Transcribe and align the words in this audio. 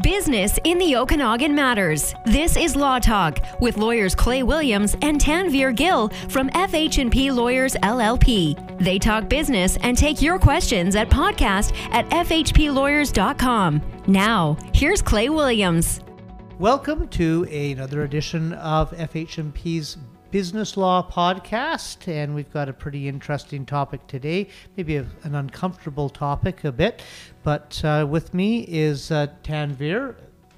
Business 0.00 0.58
in 0.64 0.78
the 0.78 0.96
Okanagan 0.96 1.54
matters. 1.54 2.14
This 2.24 2.56
is 2.56 2.74
Law 2.74 2.98
Talk 2.98 3.40
with 3.60 3.76
lawyers 3.76 4.14
Clay 4.14 4.42
Williams 4.42 4.96
and 5.02 5.20
Tanvir 5.20 5.76
Gill 5.76 6.08
from 6.30 6.48
FH&P 6.50 7.30
Lawyers 7.30 7.74
LLP. 7.74 8.78
They 8.78 8.98
talk 8.98 9.28
business 9.28 9.76
and 9.82 9.96
take 9.96 10.22
your 10.22 10.38
questions 10.38 10.96
at 10.96 11.10
podcast 11.10 11.76
at 11.90 12.08
fhplawyers.com. 12.08 13.82
Now, 14.06 14.56
here's 14.72 15.02
Clay 15.02 15.28
Williams. 15.28 16.00
Welcome 16.58 17.08
to 17.08 17.44
another 17.44 18.04
edition 18.04 18.54
of 18.54 18.92
FH&P's 18.92 19.98
Business 20.32 20.78
Law 20.78 21.06
Podcast, 21.06 22.08
and 22.08 22.34
we've 22.34 22.50
got 22.54 22.66
a 22.66 22.72
pretty 22.72 23.06
interesting 23.06 23.66
topic 23.66 24.06
today. 24.06 24.48
Maybe 24.78 24.96
a, 24.96 25.04
an 25.24 25.34
uncomfortable 25.34 26.08
topic 26.08 26.64
a 26.64 26.72
bit, 26.72 27.02
but 27.42 27.78
uh, 27.84 28.06
with 28.08 28.32
me 28.32 28.60
is 28.62 29.10
uh, 29.10 29.26
Tanvir. 29.44 30.14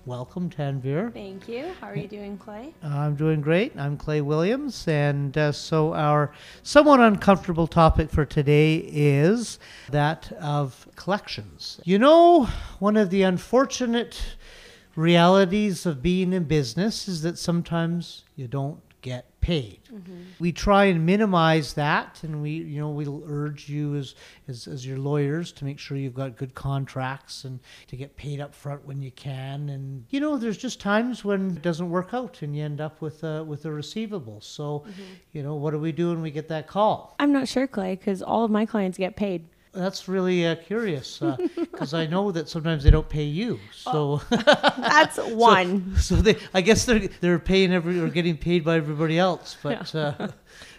Welcome, 0.06 0.48
Tanvir. 0.48 1.12
Thank 1.12 1.48
you. 1.48 1.72
How 1.80 1.88
are 1.88 1.96
you 1.96 2.06
doing, 2.06 2.38
Clay? 2.38 2.72
I'm 2.84 3.16
doing 3.16 3.40
great. 3.40 3.76
I'm 3.76 3.96
Clay 3.96 4.20
Williams, 4.20 4.86
and 4.86 5.36
uh, 5.36 5.50
so 5.50 5.92
our 5.92 6.30
somewhat 6.62 7.00
uncomfortable 7.00 7.66
topic 7.66 8.10
for 8.10 8.24
today 8.24 8.76
is 8.76 9.58
that 9.90 10.30
of 10.40 10.86
collections. 10.94 11.80
You 11.82 11.98
know, 11.98 12.44
one 12.78 12.96
of 12.96 13.10
the 13.10 13.22
unfortunate 13.22 14.36
realities 14.94 15.84
of 15.84 16.00
being 16.00 16.32
in 16.32 16.44
business 16.44 17.08
is 17.08 17.22
that 17.22 17.38
sometimes 17.38 18.22
you 18.36 18.46
don't 18.46 18.78
get 19.04 19.38
paid. 19.42 19.80
Mm-hmm. 19.92 20.22
We 20.38 20.50
try 20.50 20.86
and 20.86 21.04
minimize 21.04 21.74
that, 21.74 22.20
and 22.22 22.40
we, 22.40 22.52
you 22.52 22.80
know, 22.80 22.88
we'll 22.88 23.22
urge 23.28 23.68
you 23.68 23.94
as, 23.96 24.14
as 24.48 24.66
as 24.66 24.86
your 24.86 24.96
lawyers 24.96 25.52
to 25.52 25.66
make 25.66 25.78
sure 25.78 25.98
you've 25.98 26.14
got 26.14 26.38
good 26.38 26.54
contracts 26.54 27.44
and 27.44 27.60
to 27.88 27.96
get 27.96 28.16
paid 28.16 28.40
up 28.40 28.54
front 28.54 28.86
when 28.86 29.02
you 29.02 29.10
can. 29.10 29.68
And 29.68 30.06
you 30.08 30.18
know, 30.18 30.38
there's 30.38 30.56
just 30.56 30.80
times 30.80 31.22
when 31.22 31.50
it 31.50 31.62
doesn't 31.62 31.90
work 31.90 32.14
out, 32.14 32.40
and 32.40 32.56
you 32.56 32.64
end 32.64 32.80
up 32.80 33.02
with 33.02 33.22
a 33.22 33.44
with 33.44 33.66
a 33.66 33.70
receivable. 33.70 34.40
So, 34.40 34.84
mm-hmm. 34.88 35.02
you 35.32 35.42
know, 35.42 35.54
what 35.56 35.72
do 35.72 35.78
we 35.78 35.92
do 35.92 36.08
when 36.08 36.22
we 36.22 36.30
get 36.30 36.48
that 36.48 36.66
call? 36.66 37.14
I'm 37.18 37.32
not 37.32 37.46
sure, 37.46 37.66
Clay, 37.66 37.96
because 37.96 38.22
all 38.22 38.44
of 38.44 38.50
my 38.50 38.64
clients 38.64 38.96
get 38.96 39.16
paid 39.16 39.44
that's 39.74 40.08
really 40.08 40.46
uh, 40.46 40.54
curious 40.54 41.18
because 41.18 41.94
uh, 41.94 41.96
I 41.98 42.06
know 42.06 42.30
that 42.32 42.48
sometimes 42.48 42.84
they 42.84 42.90
don't 42.90 43.08
pay 43.08 43.24
you. 43.24 43.58
So 43.72 44.20
that's 44.30 45.18
one. 45.18 45.96
So, 45.96 46.16
so, 46.16 46.22
they, 46.22 46.36
I 46.52 46.60
guess 46.60 46.84
they're 46.84 47.08
they're 47.20 47.38
paying 47.38 47.72
every 47.72 47.98
or 47.98 48.08
getting 48.08 48.36
paid 48.36 48.64
by 48.64 48.76
everybody 48.76 49.18
else. 49.18 49.56
But 49.62 49.92
yeah. 49.94 50.28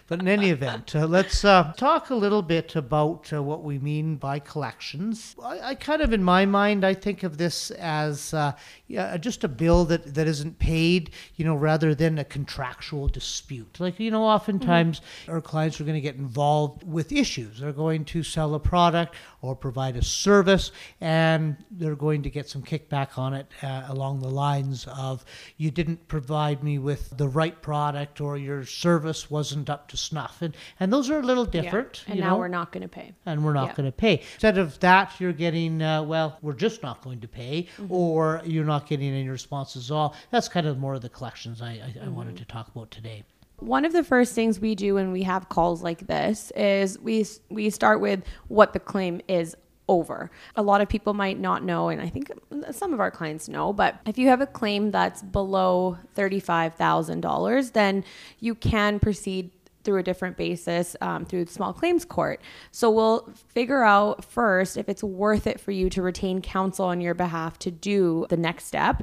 But 0.08 0.20
in 0.20 0.28
any 0.28 0.50
event, 0.50 0.94
uh, 0.94 1.06
let's 1.06 1.44
uh, 1.44 1.72
talk 1.76 2.10
a 2.10 2.14
little 2.14 2.42
bit 2.42 2.76
about 2.76 3.32
uh, 3.32 3.42
what 3.42 3.64
we 3.64 3.78
mean 3.78 4.16
by 4.16 4.38
collections. 4.38 5.34
I, 5.42 5.60
I, 5.60 5.74
kind 5.74 6.00
of, 6.00 6.12
in 6.12 6.22
my 6.22 6.46
mind, 6.46 6.84
I 6.84 6.94
think 6.94 7.24
of 7.24 7.38
this 7.38 7.72
as 7.72 8.32
uh, 8.32 8.52
yeah, 8.86 9.16
just 9.16 9.42
a 9.42 9.48
bill 9.48 9.84
that, 9.86 10.14
that 10.14 10.28
isn't 10.28 10.60
paid, 10.60 11.10
you 11.34 11.44
know, 11.44 11.56
rather 11.56 11.94
than 11.94 12.18
a 12.18 12.24
contractual 12.24 13.08
dispute. 13.08 13.80
Like, 13.80 13.98
you 13.98 14.12
know, 14.12 14.22
oftentimes 14.22 15.00
mm-hmm. 15.00 15.32
our 15.32 15.40
clients 15.40 15.80
are 15.80 15.84
going 15.84 15.94
to 15.94 16.00
get 16.00 16.14
involved 16.14 16.84
with 16.84 17.10
issues. 17.10 17.58
They're 17.58 17.72
going 17.72 18.04
to 18.06 18.22
sell 18.22 18.54
a 18.54 18.60
product 18.60 19.16
or 19.42 19.56
provide 19.56 19.96
a 19.96 20.02
service, 20.02 20.70
and 21.00 21.56
they're 21.70 21.96
going 21.96 22.22
to 22.22 22.30
get 22.30 22.48
some 22.48 22.62
kickback 22.62 23.18
on 23.18 23.34
it 23.34 23.46
uh, 23.62 23.84
along 23.88 24.20
the 24.20 24.28
lines 24.28 24.86
of, 24.96 25.24
you 25.56 25.70
didn't 25.70 26.06
provide 26.08 26.62
me 26.62 26.78
with 26.78 27.16
the 27.16 27.28
right 27.28 27.60
product 27.60 28.20
or 28.20 28.36
your 28.36 28.64
service 28.64 29.30
wasn't 29.30 29.68
up 29.68 29.88
to 29.88 29.95
snuff. 29.96 30.42
And, 30.42 30.56
and 30.80 30.92
those 30.92 31.10
are 31.10 31.18
a 31.18 31.22
little 31.22 31.44
different. 31.44 32.04
Yeah. 32.06 32.12
And 32.12 32.20
now 32.20 32.30
know? 32.30 32.38
we're 32.38 32.48
not 32.48 32.72
going 32.72 32.82
to 32.82 32.88
pay. 32.88 33.12
And 33.24 33.44
we're 33.44 33.52
not 33.52 33.68
yeah. 33.68 33.74
going 33.74 33.86
to 33.86 33.92
pay. 33.92 34.22
Instead 34.34 34.58
of 34.58 34.78
that, 34.80 35.12
you're 35.20 35.32
getting, 35.32 35.82
uh, 35.82 36.02
well, 36.02 36.38
we're 36.42 36.52
just 36.52 36.82
not 36.82 37.02
going 37.02 37.20
to 37.20 37.28
pay, 37.28 37.68
mm-hmm. 37.78 37.92
or 37.92 38.42
you're 38.44 38.64
not 38.64 38.86
getting 38.86 39.12
any 39.12 39.28
responses 39.28 39.90
at 39.90 39.94
all. 39.94 40.14
That's 40.30 40.48
kind 40.48 40.66
of 40.66 40.78
more 40.78 40.94
of 40.94 41.02
the 41.02 41.08
collections 41.08 41.62
I, 41.62 41.66
I, 41.66 41.70
mm-hmm. 41.72 42.04
I 42.04 42.08
wanted 42.08 42.36
to 42.38 42.44
talk 42.44 42.68
about 42.68 42.90
today. 42.90 43.24
One 43.58 43.86
of 43.86 43.92
the 43.92 44.04
first 44.04 44.34
things 44.34 44.60
we 44.60 44.74
do 44.74 44.94
when 44.94 45.12
we 45.12 45.22
have 45.22 45.48
calls 45.48 45.82
like 45.82 46.06
this 46.06 46.50
is 46.54 46.98
we 46.98 47.24
we 47.48 47.70
start 47.70 48.02
with 48.02 48.22
what 48.48 48.74
the 48.74 48.80
claim 48.80 49.22
is 49.28 49.56
over. 49.88 50.30
A 50.56 50.62
lot 50.62 50.80
of 50.80 50.88
people 50.88 51.14
might 51.14 51.38
not 51.38 51.62
know, 51.62 51.88
and 51.88 52.00
I 52.00 52.08
think 52.08 52.30
some 52.70 52.92
of 52.92 53.00
our 53.00 53.10
clients 53.10 53.48
know, 53.48 53.72
but 53.72 54.00
if 54.06 54.18
you 54.18 54.28
have 54.28 54.40
a 54.40 54.46
claim 54.46 54.90
that's 54.90 55.22
below 55.22 55.98
$35,000, 56.16 57.72
then 57.72 58.04
you 58.40 58.54
can 58.54 58.98
proceed 58.98 59.50
through 59.86 59.98
a 59.98 60.02
different 60.02 60.36
basis 60.36 60.94
um, 61.00 61.24
through 61.24 61.46
the 61.46 61.52
small 61.52 61.72
claims 61.72 62.04
court. 62.04 62.42
So 62.72 62.90
we'll 62.90 63.32
figure 63.48 63.82
out 63.82 64.22
first 64.22 64.76
if 64.76 64.90
it's 64.90 65.02
worth 65.02 65.46
it 65.46 65.58
for 65.58 65.70
you 65.70 65.88
to 65.90 66.02
retain 66.02 66.42
counsel 66.42 66.84
on 66.84 67.00
your 67.00 67.14
behalf 67.14 67.58
to 67.60 67.70
do 67.70 68.26
the 68.28 68.36
next 68.36 68.66
step 68.66 69.02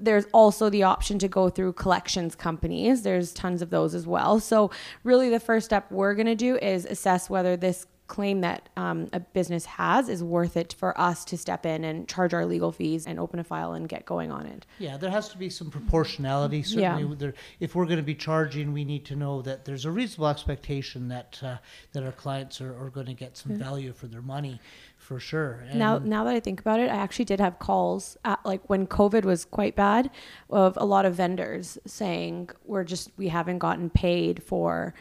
there's 0.00 0.24
also 0.32 0.70
the 0.70 0.82
option 0.82 1.18
to 1.18 1.28
go 1.28 1.50
through 1.50 1.74
collections 1.74 2.34
companies. 2.34 3.02
There's 3.02 3.32
tons 3.32 3.62
of 3.62 3.70
those 3.70 3.94
as 3.94 4.06
well. 4.06 4.40
So, 4.40 4.70
really, 5.04 5.28
the 5.28 5.38
first 5.38 5.66
step 5.66 5.90
we're 5.92 6.14
going 6.14 6.26
to 6.26 6.34
do 6.34 6.56
is 6.56 6.86
assess 6.86 7.28
whether 7.28 7.56
this 7.56 7.86
claim 8.12 8.42
that 8.42 8.68
um, 8.76 9.08
a 9.14 9.20
business 9.20 9.64
has 9.64 10.10
is 10.10 10.22
worth 10.22 10.54
it 10.54 10.74
for 10.74 10.92
us 11.00 11.24
to 11.24 11.38
step 11.38 11.64
in 11.64 11.82
and 11.82 12.06
charge 12.06 12.34
our 12.34 12.44
legal 12.44 12.70
fees 12.70 13.06
and 13.06 13.18
open 13.18 13.40
a 13.40 13.44
file 13.44 13.72
and 13.72 13.88
get 13.88 14.04
going 14.04 14.30
on 14.30 14.44
it. 14.44 14.66
Yeah, 14.78 14.98
there 14.98 15.10
has 15.10 15.30
to 15.30 15.38
be 15.38 15.48
some 15.48 15.70
proportionality. 15.70 16.62
Certainly, 16.62 17.04
yeah. 17.04 17.14
there, 17.16 17.34
if 17.58 17.74
we're 17.74 17.86
going 17.86 17.96
to 17.96 18.02
be 18.02 18.14
charging, 18.14 18.74
we 18.74 18.84
need 18.84 19.06
to 19.06 19.16
know 19.16 19.40
that 19.40 19.64
there's 19.64 19.86
a 19.86 19.90
reasonable 19.90 20.28
expectation 20.28 21.08
that 21.08 21.40
uh, 21.42 21.56
that 21.92 22.02
our 22.02 22.12
clients 22.12 22.60
are, 22.60 22.76
are 22.76 22.90
going 22.90 23.06
to 23.06 23.14
get 23.14 23.38
some 23.38 23.52
mm-hmm. 23.52 23.62
value 23.62 23.92
for 23.94 24.08
their 24.08 24.20
money 24.20 24.60
for 24.98 25.18
sure. 25.18 25.64
And 25.70 25.78
now, 25.78 25.96
now 25.98 26.22
that 26.24 26.34
I 26.34 26.40
think 26.40 26.60
about 26.60 26.80
it, 26.80 26.90
I 26.90 26.96
actually 26.96 27.24
did 27.24 27.40
have 27.40 27.58
calls 27.58 28.18
at, 28.26 28.44
like 28.44 28.68
when 28.68 28.86
COVID 28.86 29.24
was 29.24 29.46
quite 29.46 29.74
bad 29.74 30.10
of 30.50 30.76
a 30.76 30.84
lot 30.84 31.06
of 31.06 31.14
vendors 31.14 31.78
saying 31.86 32.50
we're 32.66 32.84
just 32.84 33.10
we 33.16 33.28
haven't 33.28 33.58
gotten 33.58 33.88
paid 33.88 34.42
for 34.42 34.92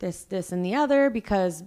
this, 0.00 0.24
this, 0.24 0.52
and 0.52 0.62
the 0.64 0.74
other 0.74 1.08
because 1.08 1.64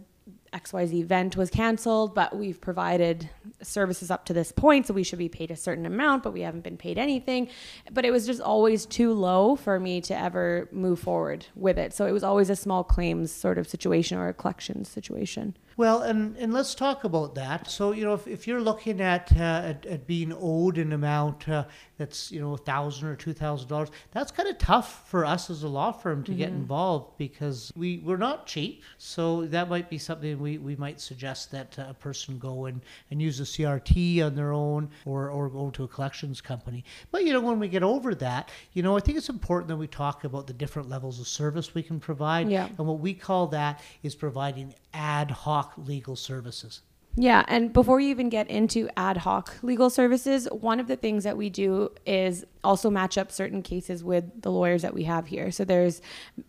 XYZ 0.54 0.94
event 0.94 1.38
was 1.38 1.50
canceled, 1.50 2.14
but 2.14 2.36
we've 2.36 2.60
provided 2.60 3.30
services 3.62 4.12
up 4.12 4.26
to 4.26 4.34
this 4.34 4.52
point, 4.52 4.86
so 4.86 4.94
we 4.94 5.04
should 5.04 5.20
be 5.20 5.30
paid 5.30 5.50
a 5.50 5.56
certain 5.56 5.86
amount, 5.86 6.24
but 6.24 6.34
we 6.34 6.42
haven't 6.42 6.64
been 6.64 6.78
paid 6.78 6.98
anything. 6.98 7.48
But 7.92 8.04
it 8.04 8.12
was 8.12 8.26
just 8.26 8.42
always 8.42 8.86
too 8.86 9.14
low 9.14 9.56
for 9.56 9.80
me 9.80 10.02
to 10.02 10.18
ever 10.18 10.68
move 10.72 11.00
forward 11.00 11.46
with 11.56 11.78
it. 11.78 11.94
So 11.94 12.06
it 12.06 12.12
was 12.12 12.24
always 12.24 12.50
a 12.50 12.56
small 12.56 12.84
claims 12.84 13.32
sort 13.32 13.58
of 13.58 13.70
situation 13.70 14.18
or 14.18 14.28
a 14.28 14.34
collections 14.34 14.90
situation. 14.90 15.56
Well, 15.78 16.02
and, 16.02 16.36
and 16.38 16.54
let's 16.54 16.76
talk 16.76 17.04
about 17.04 17.36
that. 17.36 17.70
So, 17.70 17.92
you 17.92 18.04
know, 18.04 18.14
if, 18.14 18.28
if 18.28 18.48
you're 18.48 18.62
looking 18.62 19.02
at, 19.02 19.32
uh, 19.36 19.40
at, 19.40 19.86
at, 19.86 20.08
being 20.08 20.34
owed 20.40 20.78
an 20.78 20.94
amount 20.94 21.48
uh, 21.48 21.66
that's, 21.98 22.32
you 22.32 22.42
know, 22.42 22.54
a 22.54 22.58
thousand 22.58 23.08
or 23.08 23.16
two 23.16 23.34
thousand 23.34 23.70
dollars, 23.70 23.90
that's 24.12 24.32
kind 24.32 24.50
of 24.50 24.58
tough 24.58 25.10
for 25.10 25.26
us 25.26 25.50
as 25.50 25.64
a 25.64 25.68
law 25.68 25.92
firm 25.92 26.24
to 26.24 26.32
mm-hmm. 26.32 26.40
get 26.40 26.50
involved 26.50 27.18
because 27.18 27.72
we, 27.76 28.00
we're 28.00 28.18
not 28.18 28.48
cheap. 28.48 28.84
So 28.98 29.46
that 29.48 29.70
might 29.70 29.90
be 29.90 29.98
something 29.98 30.40
we, 30.40 30.58
we 30.58 30.76
might 30.76 31.00
suggest 31.00 31.52
that 31.52 31.78
uh, 31.80 31.86
a 31.90 31.94
person 31.94 32.38
go 32.38 32.66
and, 32.66 32.82
and 33.10 33.22
use 33.22 33.40
a 33.40 33.44
CRT 33.44 34.26
on 34.26 34.36
their 34.36 34.52
own 34.52 34.90
or, 35.06 35.30
or 35.30 35.50
go 35.50 35.70
to 35.72 35.84
a 35.84 35.88
collections 35.88 36.42
company. 36.42 36.84
But, 37.12 37.26
you 37.26 37.34
know, 37.34 37.42
when 37.42 37.60
we 37.60 37.68
get 37.68 37.84
over 37.84 38.14
that, 38.16 38.52
you 38.74 38.84
know, 38.84 38.98
I 38.98 39.00
think 39.00 39.18
it's 39.18 39.30
important 39.30 39.70
that 39.70 39.78
we 39.78 39.88
talk 39.88 40.24
about 40.24 40.48
the 40.48 40.54
different 40.54 40.90
levels 40.90 41.20
of 41.20 41.28
service 41.28 41.74
we 41.74 41.84
can 41.84 42.00
provide. 42.00 42.50
Yeah. 42.50 42.68
And 42.78 42.88
what 42.88 43.00
we 43.00 43.14
call 43.14 43.48
that 43.48 43.82
is 44.04 44.16
providing 44.16 44.74
ad 44.94 45.32
hoc 45.32 45.74
legal 45.78 46.16
services. 46.16 46.82
Yeah, 47.16 47.44
and 47.50 47.74
before 47.74 48.00
you 48.00 48.10
even 48.10 48.30
get 48.30 48.50
into 48.50 48.90
ad 48.96 49.18
hoc 49.18 49.54
legal 49.62 49.90
services, 49.90 50.48
one 50.50 50.80
of 50.80 50.88
the 50.88 50.96
things 50.96 51.26
that 51.26 51.36
we 51.36 51.50
do 51.50 51.92
is 52.06 52.46
also 52.64 52.90
match 52.90 53.18
up 53.18 53.32
certain 53.32 53.62
cases 53.62 54.04
with 54.04 54.42
the 54.42 54.52
lawyers 54.52 54.82
that 54.84 54.94
we 54.94 55.04
have 55.04 55.28
here. 55.28 55.52
So 55.52 55.66
there's 55.66 56.02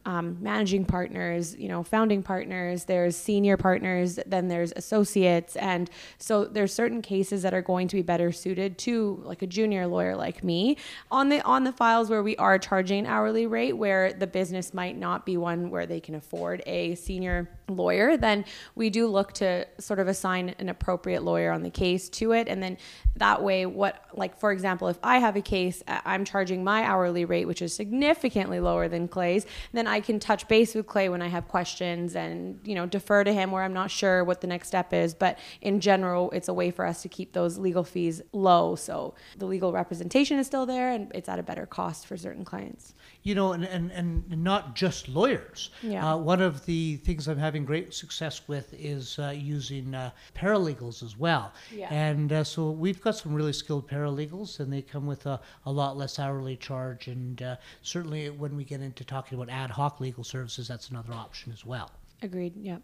um, 0.04 0.36
managing 0.40 0.84
partners, 0.84 1.56
you 1.56 1.68
know, 1.68 1.82
founding 1.82 2.22
partners, 2.22 2.84
there's 2.84 3.16
senior 3.16 3.56
partners, 3.56 4.18
then 4.26 4.48
there's 4.48 4.72
associates, 4.76 5.56
and 5.56 5.90
so 6.18 6.44
there's 6.44 6.72
certain 6.72 7.02
cases 7.02 7.42
that 7.42 7.54
are 7.54 7.62
going 7.62 7.88
to 7.88 7.96
be 7.96 8.02
better 8.02 8.30
suited 8.30 8.78
to 8.78 9.20
like 9.24 9.42
a 9.42 9.46
junior 9.46 9.86
lawyer 9.86 10.14
like 10.14 10.44
me. 10.44 10.76
On 11.10 11.28
the 11.28 11.42
on 11.42 11.64
the 11.64 11.72
files 11.72 12.10
where 12.10 12.22
we 12.22 12.36
are 12.36 12.58
charging 12.58 13.06
hourly 13.06 13.46
rate, 13.46 13.72
where 13.72 14.12
the 14.12 14.26
business 14.26 14.72
might 14.72 14.96
not 14.96 15.26
be 15.26 15.36
one 15.36 15.70
where 15.70 15.86
they 15.86 16.00
can 16.00 16.14
afford 16.14 16.62
a 16.66 16.94
senior 16.94 17.48
lawyer, 17.68 18.16
then 18.16 18.44
we 18.74 18.90
do 18.90 19.06
look 19.06 19.32
to 19.32 19.66
sort 19.78 19.98
of 19.98 20.08
assign 20.08 20.51
an 20.58 20.68
appropriate 20.68 21.22
lawyer 21.22 21.50
on 21.50 21.62
the 21.62 21.70
case 21.70 22.08
to 22.10 22.32
it, 22.32 22.48
and 22.48 22.62
then 22.62 22.78
that 23.16 23.42
way, 23.42 23.66
what 23.66 24.04
like 24.14 24.38
for 24.38 24.52
example, 24.52 24.88
if 24.88 24.98
I 25.02 25.18
have 25.18 25.36
a 25.36 25.42
case 25.42 25.82
uh, 25.86 26.00
I'm 26.04 26.24
charging 26.24 26.64
my 26.64 26.82
hourly 26.84 27.24
rate, 27.24 27.46
which 27.46 27.62
is 27.62 27.74
significantly 27.74 28.60
lower 28.60 28.88
than 28.88 29.08
Clay's, 29.08 29.46
then 29.72 29.86
I 29.86 30.00
can 30.00 30.18
touch 30.18 30.48
base 30.48 30.74
with 30.74 30.86
Clay 30.86 31.08
when 31.08 31.22
I 31.22 31.28
have 31.28 31.48
questions 31.48 32.16
and, 32.16 32.60
you 32.64 32.74
know, 32.74 32.86
defer 32.86 33.24
to 33.24 33.32
him 33.32 33.50
where 33.50 33.62
I'm 33.62 33.72
not 33.72 33.90
sure 33.90 34.24
what 34.24 34.40
the 34.40 34.46
next 34.46 34.68
step 34.68 34.92
is. 34.92 35.14
But 35.14 35.38
in 35.60 35.80
general, 35.80 36.30
it's 36.30 36.48
a 36.48 36.54
way 36.54 36.70
for 36.70 36.86
us 36.86 37.02
to 37.02 37.08
keep 37.08 37.32
those 37.32 37.58
legal 37.58 37.84
fees 37.84 38.22
low. 38.32 38.74
So 38.76 39.14
the 39.36 39.46
legal 39.46 39.72
representation 39.72 40.38
is 40.38 40.46
still 40.46 40.66
there 40.66 40.90
and 40.90 41.10
it's 41.14 41.28
at 41.28 41.38
a 41.38 41.42
better 41.42 41.66
cost 41.66 42.06
for 42.06 42.16
certain 42.16 42.44
clients. 42.44 42.94
You 43.24 43.34
know, 43.36 43.52
and, 43.52 43.64
and, 43.64 43.92
and 43.92 44.42
not 44.42 44.74
just 44.74 45.08
lawyers. 45.08 45.70
Yeah. 45.82 46.14
Uh, 46.14 46.16
one 46.16 46.40
of 46.40 46.66
the 46.66 46.96
things 46.96 47.28
I'm 47.28 47.38
having 47.38 47.64
great 47.64 47.94
success 47.94 48.42
with 48.48 48.74
is 48.74 49.18
uh, 49.18 49.32
using 49.36 49.94
uh, 49.94 50.10
paralegals 50.34 51.02
as 51.02 51.16
well. 51.16 51.52
Yeah. 51.72 51.86
And 51.90 52.32
uh, 52.32 52.44
so 52.44 52.70
we've 52.70 53.00
got 53.00 53.16
some 53.16 53.32
really 53.32 53.52
skilled 53.52 53.88
paralegals, 53.88 54.58
and 54.58 54.72
they 54.72 54.82
come 54.82 55.06
with 55.06 55.26
a, 55.26 55.40
a 55.66 55.70
lot 55.70 55.96
less 55.96 56.18
hourly 56.18 56.56
charge. 56.56 57.06
And 57.06 57.40
uh, 57.42 57.56
certainly 57.82 58.30
when 58.30 58.56
we 58.56 58.64
get 58.64 58.80
into 58.80 59.04
talking 59.04 59.38
about 59.38 59.52
ad 59.52 59.70
hoc 59.70 60.00
legal 60.00 60.24
services, 60.24 60.66
that's 60.66 60.90
another 60.90 61.12
option 61.12 61.52
as 61.52 61.64
well. 61.64 61.90
Agreed. 62.22 62.54
Yeah. 62.56 62.78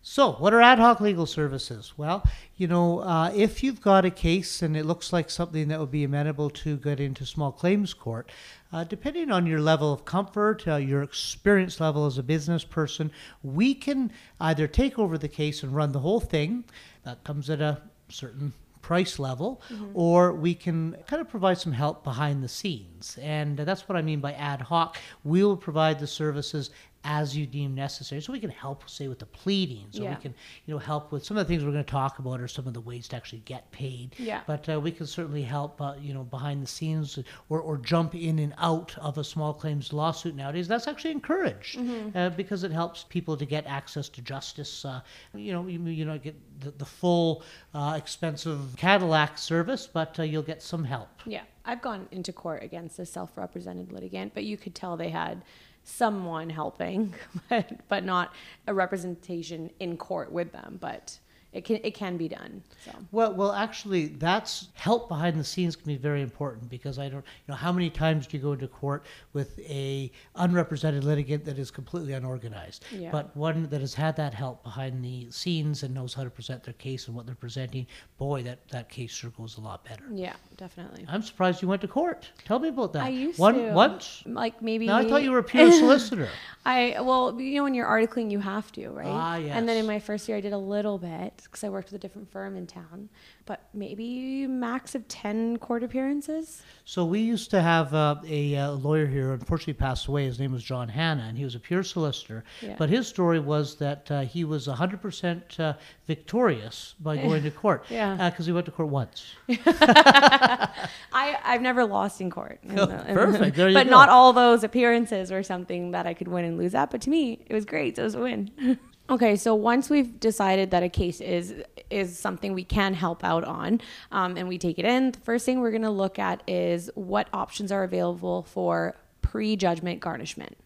So, 0.00 0.32
what 0.32 0.54
are 0.54 0.62
ad 0.62 0.78
hoc 0.78 1.00
legal 1.00 1.26
services? 1.26 1.92
Well, 1.98 2.24
you 2.56 2.66
know, 2.66 3.00
uh, 3.00 3.30
if 3.34 3.62
you've 3.62 3.82
got 3.82 4.06
a 4.06 4.10
case 4.10 4.62
and 4.62 4.76
it 4.76 4.86
looks 4.86 5.12
like 5.12 5.28
something 5.28 5.68
that 5.68 5.78
would 5.78 5.90
be 5.90 6.04
amenable 6.04 6.48
to 6.50 6.78
get 6.78 6.98
into 6.98 7.26
small 7.26 7.52
claims 7.52 7.92
court, 7.92 8.30
uh, 8.72 8.84
depending 8.84 9.30
on 9.30 9.44
your 9.44 9.60
level 9.60 9.92
of 9.92 10.06
comfort, 10.06 10.66
uh, 10.66 10.76
your 10.76 11.02
experience 11.02 11.80
level 11.80 12.06
as 12.06 12.16
a 12.16 12.22
business 12.22 12.64
person, 12.64 13.10
we 13.42 13.74
can 13.74 14.10
either 14.40 14.66
take 14.66 14.98
over 14.98 15.18
the 15.18 15.28
case 15.28 15.62
and 15.62 15.74
run 15.74 15.92
the 15.92 16.00
whole 16.00 16.20
thing. 16.20 16.64
That 17.02 17.22
comes 17.24 17.50
at 17.50 17.60
a 17.60 17.82
certain 18.08 18.54
price 18.80 19.18
level, 19.18 19.60
or 19.92 20.32
we 20.32 20.54
can 20.54 20.96
kind 21.06 21.20
of 21.20 21.28
provide 21.28 21.58
some 21.58 21.72
help 21.72 22.04
behind 22.04 22.42
the 22.42 22.48
scenes. 22.48 23.18
And 23.20 23.58
that's 23.58 23.86
what 23.86 23.96
I 23.96 24.02
mean 24.02 24.20
by 24.20 24.32
ad 24.32 24.62
hoc. 24.62 24.96
We 25.24 25.44
will 25.44 25.58
provide 25.58 25.98
the 25.98 26.06
services 26.06 26.70
as 27.04 27.36
you 27.36 27.46
deem 27.46 27.74
necessary. 27.74 28.20
So 28.20 28.32
we 28.32 28.40
can 28.40 28.50
help, 28.50 28.88
say, 28.90 29.08
with 29.08 29.20
the 29.20 29.26
pleadings, 29.26 29.98
or 29.98 30.02
Yeah. 30.02 30.10
we 30.10 30.16
can, 30.16 30.34
you 30.66 30.74
know, 30.74 30.78
help 30.78 31.12
with 31.12 31.24
some 31.24 31.36
of 31.36 31.46
the 31.46 31.52
things 31.52 31.64
we're 31.64 31.72
going 31.72 31.84
to 31.84 31.90
talk 31.90 32.18
about, 32.18 32.40
or 32.40 32.48
some 32.48 32.66
of 32.66 32.74
the 32.74 32.80
ways 32.80 33.08
to 33.08 33.16
actually 33.16 33.40
get 33.40 33.70
paid. 33.70 34.14
Yeah. 34.18 34.42
But 34.46 34.68
uh, 34.68 34.80
we 34.80 34.90
can 34.90 35.06
certainly 35.06 35.42
help, 35.42 35.80
uh, 35.80 35.94
you 36.00 36.12
know, 36.12 36.24
behind 36.24 36.62
the 36.62 36.66
scenes, 36.66 37.18
or, 37.48 37.60
or 37.60 37.78
jump 37.78 38.14
in 38.14 38.38
and 38.38 38.52
out 38.58 38.96
of 38.98 39.16
a 39.16 39.24
small 39.24 39.54
claims 39.54 39.92
lawsuit 39.92 40.34
nowadays. 40.34 40.66
That's 40.68 40.88
actually 40.88 41.12
encouraged 41.12 41.78
uh, 42.14 42.30
because 42.30 42.64
it 42.64 42.72
helps 42.72 43.04
people 43.08 43.36
to 43.36 43.46
get 43.46 43.66
access 43.66 44.08
to 44.10 44.22
justice. 44.22 44.84
Uh, 44.84 45.00
you 45.34 45.52
know, 45.52 45.66
you, 45.66 45.82
you 45.84 46.04
know, 46.04 46.18
get 46.18 46.36
the, 46.60 46.72
the 46.72 46.84
full 46.84 47.42
uh, 47.74 47.94
expensive 47.96 48.74
Cadillac 48.76 49.38
service, 49.38 49.86
but 49.86 50.18
uh, 50.18 50.24
you'll 50.24 50.42
get 50.42 50.62
some 50.62 50.84
help. 50.84 51.08
Yeah. 51.26 51.42
I've 51.64 51.82
gone 51.82 52.08
into 52.10 52.32
court 52.32 52.62
against 52.62 52.98
a 52.98 53.04
self-represented 53.04 53.92
litigant, 53.92 54.32
but 54.32 54.44
you 54.44 54.56
could 54.56 54.74
tell 54.74 54.96
they 54.96 55.10
had 55.10 55.44
someone 55.88 56.50
helping, 56.50 57.14
but 57.48 57.88
but 57.88 58.04
not 58.04 58.32
a 58.66 58.74
representation 58.74 59.70
in 59.80 59.96
court 59.96 60.30
with 60.30 60.52
them. 60.52 60.78
But 60.80 61.18
it 61.52 61.64
can 61.64 61.76
it 61.82 61.94
can 61.94 62.16
be 62.18 62.28
done. 62.28 62.62
So 62.84 62.92
Well, 63.10 63.32
well, 63.34 63.52
actually, 63.52 64.08
that's 64.08 64.68
help 64.74 65.08
behind 65.08 65.40
the 65.40 65.44
scenes 65.44 65.76
can 65.76 65.86
be 65.86 65.96
very 65.96 66.20
important 66.20 66.68
because 66.68 66.98
I 66.98 67.08
don't, 67.08 67.24
you 67.24 67.48
know, 67.48 67.54
how 67.54 67.72
many 67.72 67.88
times 67.88 68.26
do 68.26 68.36
you 68.36 68.42
go 68.42 68.52
into 68.52 68.68
court 68.68 69.06
with 69.32 69.58
a 69.60 70.12
unrepresented 70.36 71.04
litigant 71.04 71.44
that 71.46 71.58
is 71.58 71.70
completely 71.70 72.12
unorganized, 72.12 72.84
Yeah. 72.92 73.10
but 73.10 73.34
one 73.34 73.66
that 73.70 73.80
has 73.80 73.94
had 73.94 74.14
that 74.16 74.34
help 74.34 74.62
behind 74.62 75.02
the 75.02 75.30
scenes 75.30 75.82
and 75.82 75.94
knows 75.94 76.12
how 76.12 76.22
to 76.22 76.30
present 76.30 76.62
their 76.64 76.74
case 76.74 77.06
and 77.08 77.16
what 77.16 77.24
they're 77.24 77.34
presenting. 77.34 77.86
Boy, 78.18 78.42
that 78.42 78.68
that 78.68 78.90
case 78.90 79.10
sure 79.10 79.30
goes 79.30 79.56
a 79.56 79.60
lot 79.62 79.84
better. 79.84 80.04
yeah, 80.12 80.34
definitely. 80.58 81.06
I'm 81.08 81.22
surprised 81.22 81.62
you 81.62 81.68
went 81.68 81.80
to 81.80 81.88
court. 81.88 82.30
Tell 82.44 82.58
me 82.58 82.68
about 82.68 82.92
that. 82.92 83.04
I 83.04 83.08
used 83.08 83.38
One 83.38 83.54
to 83.54 83.72
once. 83.72 84.22
like 84.26 84.60
maybe. 84.60 84.86
Now 84.86 84.98
I 84.98 85.08
thought 85.08 85.22
you 85.22 85.30
were 85.32 85.38
a 85.38 85.42
pure 85.44 85.72
solicitor. 85.82 86.28
I 86.66 86.96
well, 87.00 87.40
you 87.40 87.54
know, 87.56 87.62
when 87.64 87.72
you're 87.74 87.86
articling, 87.86 88.30
you 88.30 88.40
have 88.40 88.70
to, 88.72 88.90
right? 88.90 89.06
Ah, 89.08 89.36
yes. 89.36 89.52
And 89.56 89.66
then 89.66 89.78
in 89.78 89.86
my 89.86 89.98
first 89.98 90.28
year, 90.28 90.36
I 90.36 90.40
did 90.42 90.52
a 90.52 90.58
little 90.58 90.98
bit 90.98 91.37
because 91.44 91.62
I 91.64 91.68
worked 91.68 91.88
with 91.92 91.94
a 91.96 91.98
different 91.98 92.30
firm 92.30 92.56
in 92.56 92.66
town, 92.66 93.08
but 93.46 93.68
maybe 93.74 94.46
max 94.46 94.94
of 94.94 95.06
ten 95.08 95.56
court 95.58 95.82
appearances. 95.82 96.62
So 96.84 97.04
we 97.04 97.20
used 97.20 97.50
to 97.50 97.60
have 97.62 97.94
uh, 97.94 98.16
a 98.26 98.56
uh, 98.56 98.70
lawyer 98.72 99.06
here. 99.06 99.28
Who 99.28 99.32
unfortunately, 99.34 99.74
passed 99.74 100.06
away. 100.06 100.24
His 100.24 100.38
name 100.40 100.52
was 100.52 100.62
John 100.64 100.88
Hanna, 100.88 101.24
and 101.28 101.36
he 101.38 101.44
was 101.44 101.54
a 101.54 101.60
pure 101.60 101.82
solicitor. 101.82 102.44
Yeah. 102.60 102.74
But 102.78 102.88
his 102.90 103.06
story 103.06 103.38
was 103.40 103.76
that 103.76 104.10
uh, 104.10 104.20
he 104.22 104.44
was 104.44 104.66
100% 104.66 105.60
uh, 105.60 105.72
victorious 106.06 106.94
by 107.00 107.16
going 107.22 107.42
to 107.42 107.50
court. 107.50 107.84
Yeah. 107.88 108.30
Because 108.30 108.46
he 108.46 108.52
went 108.52 108.66
to 108.66 108.72
court 108.72 108.88
once. 108.88 109.26
I 109.48 111.38
I've 111.44 111.62
never 111.62 111.84
lost 111.84 112.20
in 112.20 112.30
court. 112.30 112.60
in 112.62 112.78
Oh, 112.78 112.86
the- 112.86 112.96
perfect. 112.98 113.56
There 113.56 113.68
you 113.68 113.74
but 113.74 113.84
go. 113.84 113.90
not 113.90 114.08
all 114.08 114.32
those 114.32 114.64
appearances 114.64 115.30
were 115.30 115.42
something 115.42 115.92
that 115.92 116.06
I 116.06 116.14
could 116.14 116.28
win 116.28 116.44
and 116.44 116.58
lose 116.58 116.74
at. 116.74 116.90
But 116.90 117.00
to 117.02 117.10
me, 117.10 117.44
it 117.46 117.54
was 117.54 117.64
great. 117.64 117.96
So 117.96 118.02
it 118.02 118.04
was 118.06 118.14
a 118.14 118.20
win. 118.20 118.50
okay, 119.10 119.36
so 119.36 119.54
once 119.54 119.90
we've 119.90 120.18
decided 120.20 120.70
that 120.70 120.82
a 120.82 120.88
case 120.88 121.20
is 121.20 121.54
is 121.90 122.18
something 122.18 122.52
we 122.52 122.64
can 122.64 122.92
help 122.92 123.24
out 123.24 123.44
on, 123.44 123.80
um, 124.12 124.36
and 124.36 124.46
we 124.46 124.58
take 124.58 124.78
it 124.78 124.84
in, 124.84 125.12
the 125.12 125.20
first 125.20 125.46
thing 125.46 125.60
we're 125.60 125.70
going 125.70 125.82
to 125.82 125.90
look 125.90 126.18
at 126.18 126.42
is 126.46 126.90
what 126.94 127.28
options 127.32 127.72
are 127.72 127.82
available 127.82 128.42
for 128.42 128.94
pre-judgment 129.22 129.98
garnishment. 130.00 130.56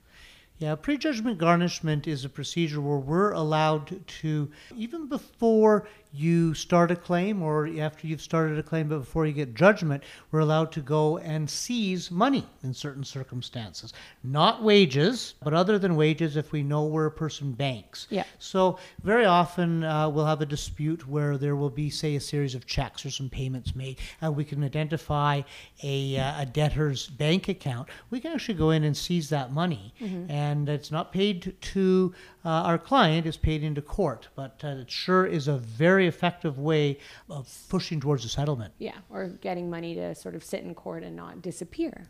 Yeah, 0.59 0.75
prejudgment 0.75 1.39
garnishment 1.39 2.07
is 2.07 2.25
a 2.25 2.29
procedure 2.29 2.81
where 2.81 2.99
we're 2.99 3.33
allowed 3.33 4.07
to, 4.21 4.51
even 4.77 5.09
before 5.09 5.89
you 6.13 6.53
start 6.55 6.91
a 6.91 6.97
claim 6.97 7.43
or 7.43 7.69
after 7.79 8.07
you've 8.07 8.21
started 8.21 8.59
a 8.59 8.63
claim, 8.63 8.89
but 8.89 8.99
before 8.99 9.27
you 9.27 9.33
get 9.33 9.55
judgment, 9.55 10.03
we're 10.31 10.41
allowed 10.41 10.71
to 10.73 10.81
go 10.81 11.19
and 11.19 11.49
seize 11.49 12.11
money 12.11 12.47
in 12.63 12.75
certain 12.75 13.03
circumstances. 13.03 13.93
Not 14.23 14.63
wages, 14.63 15.35
but 15.43 15.55
other 15.55 15.79
than 15.79 15.97
wages 15.97 16.37
if 16.37 16.53
we 16.53 16.63
know 16.63 16.85
where 16.85 17.07
a 17.07 17.11
person 17.11 17.53
banks. 17.53 18.07
Yeah. 18.11 18.25
So 18.39 18.79
very 19.03 19.25
often 19.25 19.85
uh, 19.85 20.09
we'll 20.09 20.27
have 20.27 20.43
a 20.43 20.47
dispute 20.47 21.09
where 21.09 21.39
there 21.39 21.57
will 21.57 21.71
be, 21.71 21.89
say, 21.89 22.17
a 22.17 22.21
series 22.21 22.55
of 22.55 22.67
checks 22.67 23.07
or 23.07 23.11
some 23.11 23.31
payments 23.31 23.75
made, 23.75 23.99
and 24.21 24.37
we 24.37 24.45
can 24.45 24.63
identify 24.63 25.43
a, 25.83 26.19
uh, 26.19 26.43
a 26.43 26.47
debtor's 26.47 27.07
bank 27.09 27.49
account. 27.49 27.89
We 28.11 28.21
can 28.21 28.33
actually 28.33 28.55
go 28.55 28.71
in 28.71 28.85
and 28.85 28.97
seize 28.97 29.31
that 29.31 29.53
money, 29.53 29.95
and 30.29 30.69
it's 30.69 30.91
not 30.91 31.13
paid 31.13 31.57
to 31.61 32.15
uh, 32.45 32.49
our 32.49 32.79
client; 32.79 33.27
it's 33.27 33.37
paid 33.37 33.63
into 33.63 33.81
court. 33.81 34.29
But 34.35 34.61
uh, 34.63 34.69
it 34.83 34.91
sure 34.91 35.25
is 35.27 35.49
a 35.49 35.57
very 35.57 36.02
effective 36.07 36.59
way 36.59 36.99
of 37.31 37.49
pushing 37.69 38.01
towards 38.01 38.25
a 38.25 38.29
settlement. 38.29 38.75
Yeah, 38.79 38.99
or 39.11 39.29
getting 39.29 39.71
money 39.71 39.95
to 39.95 40.15
sort 40.15 40.35
of 40.35 40.45
sit 40.45 40.63
in 40.63 40.75
court 40.75 41.03
and 41.03 41.17
not 41.17 41.43
disappear. 41.43 42.09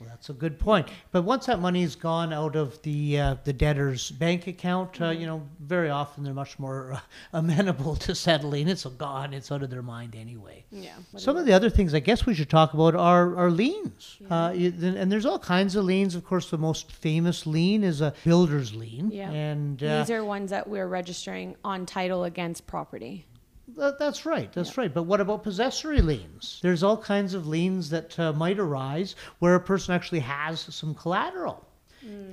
Well, 0.00 0.08
that's 0.08 0.30
a 0.30 0.32
good 0.32 0.58
point. 0.58 0.88
But 1.12 1.24
once 1.24 1.44
that 1.44 1.60
money's 1.60 1.94
gone 1.94 2.32
out 2.32 2.56
of 2.56 2.80
the 2.82 3.20
uh, 3.20 3.36
the 3.44 3.52
debtor's 3.52 4.10
bank 4.10 4.46
account, 4.46 4.98
uh, 4.98 5.10
you 5.10 5.26
know, 5.26 5.46
very 5.60 5.90
often 5.90 6.24
they're 6.24 6.32
much 6.32 6.58
more 6.58 6.94
uh, 6.94 7.00
amenable 7.34 7.96
to 7.96 8.14
settling. 8.14 8.66
It's 8.66 8.86
gone. 8.86 9.34
It's 9.34 9.52
out 9.52 9.62
of 9.62 9.68
their 9.68 9.82
mind 9.82 10.16
anyway. 10.16 10.64
Yeah. 10.70 10.94
Some 11.18 11.36
of 11.36 11.44
the 11.44 11.52
other 11.52 11.68
things 11.68 11.92
I 11.92 12.00
guess 12.00 12.24
we 12.24 12.34
should 12.34 12.48
talk 12.48 12.72
about 12.72 12.94
are, 12.94 13.36
are 13.36 13.50
liens. 13.50 14.16
Uh, 14.30 14.54
and 14.54 15.12
there's 15.12 15.26
all 15.26 15.38
kinds 15.38 15.76
of 15.76 15.84
liens. 15.84 16.14
Of 16.14 16.24
course, 16.24 16.48
the 16.48 16.56
most 16.56 16.90
famous 16.92 17.46
lien 17.46 17.84
is 17.84 18.00
a 18.00 18.14
builder's 18.24 18.74
lien. 18.74 19.10
Yeah. 19.10 19.30
And 19.30 19.82
uh, 19.82 19.98
These 19.98 20.10
are 20.12 20.24
ones 20.24 20.48
that 20.50 20.66
we're 20.66 20.88
registering 20.88 21.56
on 21.62 21.84
title 21.84 22.24
against 22.24 22.66
property. 22.66 23.26
That, 23.76 23.98
that's 23.98 24.26
right. 24.26 24.52
That's 24.52 24.76
right. 24.76 24.92
But 24.92 25.04
what 25.04 25.20
about 25.20 25.42
possessory 25.42 26.00
liens? 26.00 26.58
There's 26.62 26.82
all 26.82 26.96
kinds 26.96 27.34
of 27.34 27.46
liens 27.46 27.90
that 27.90 28.18
uh, 28.18 28.32
might 28.32 28.58
arise 28.58 29.16
where 29.38 29.54
a 29.54 29.60
person 29.60 29.94
actually 29.94 30.20
has 30.20 30.60
some 30.60 30.94
collateral. 30.94 31.66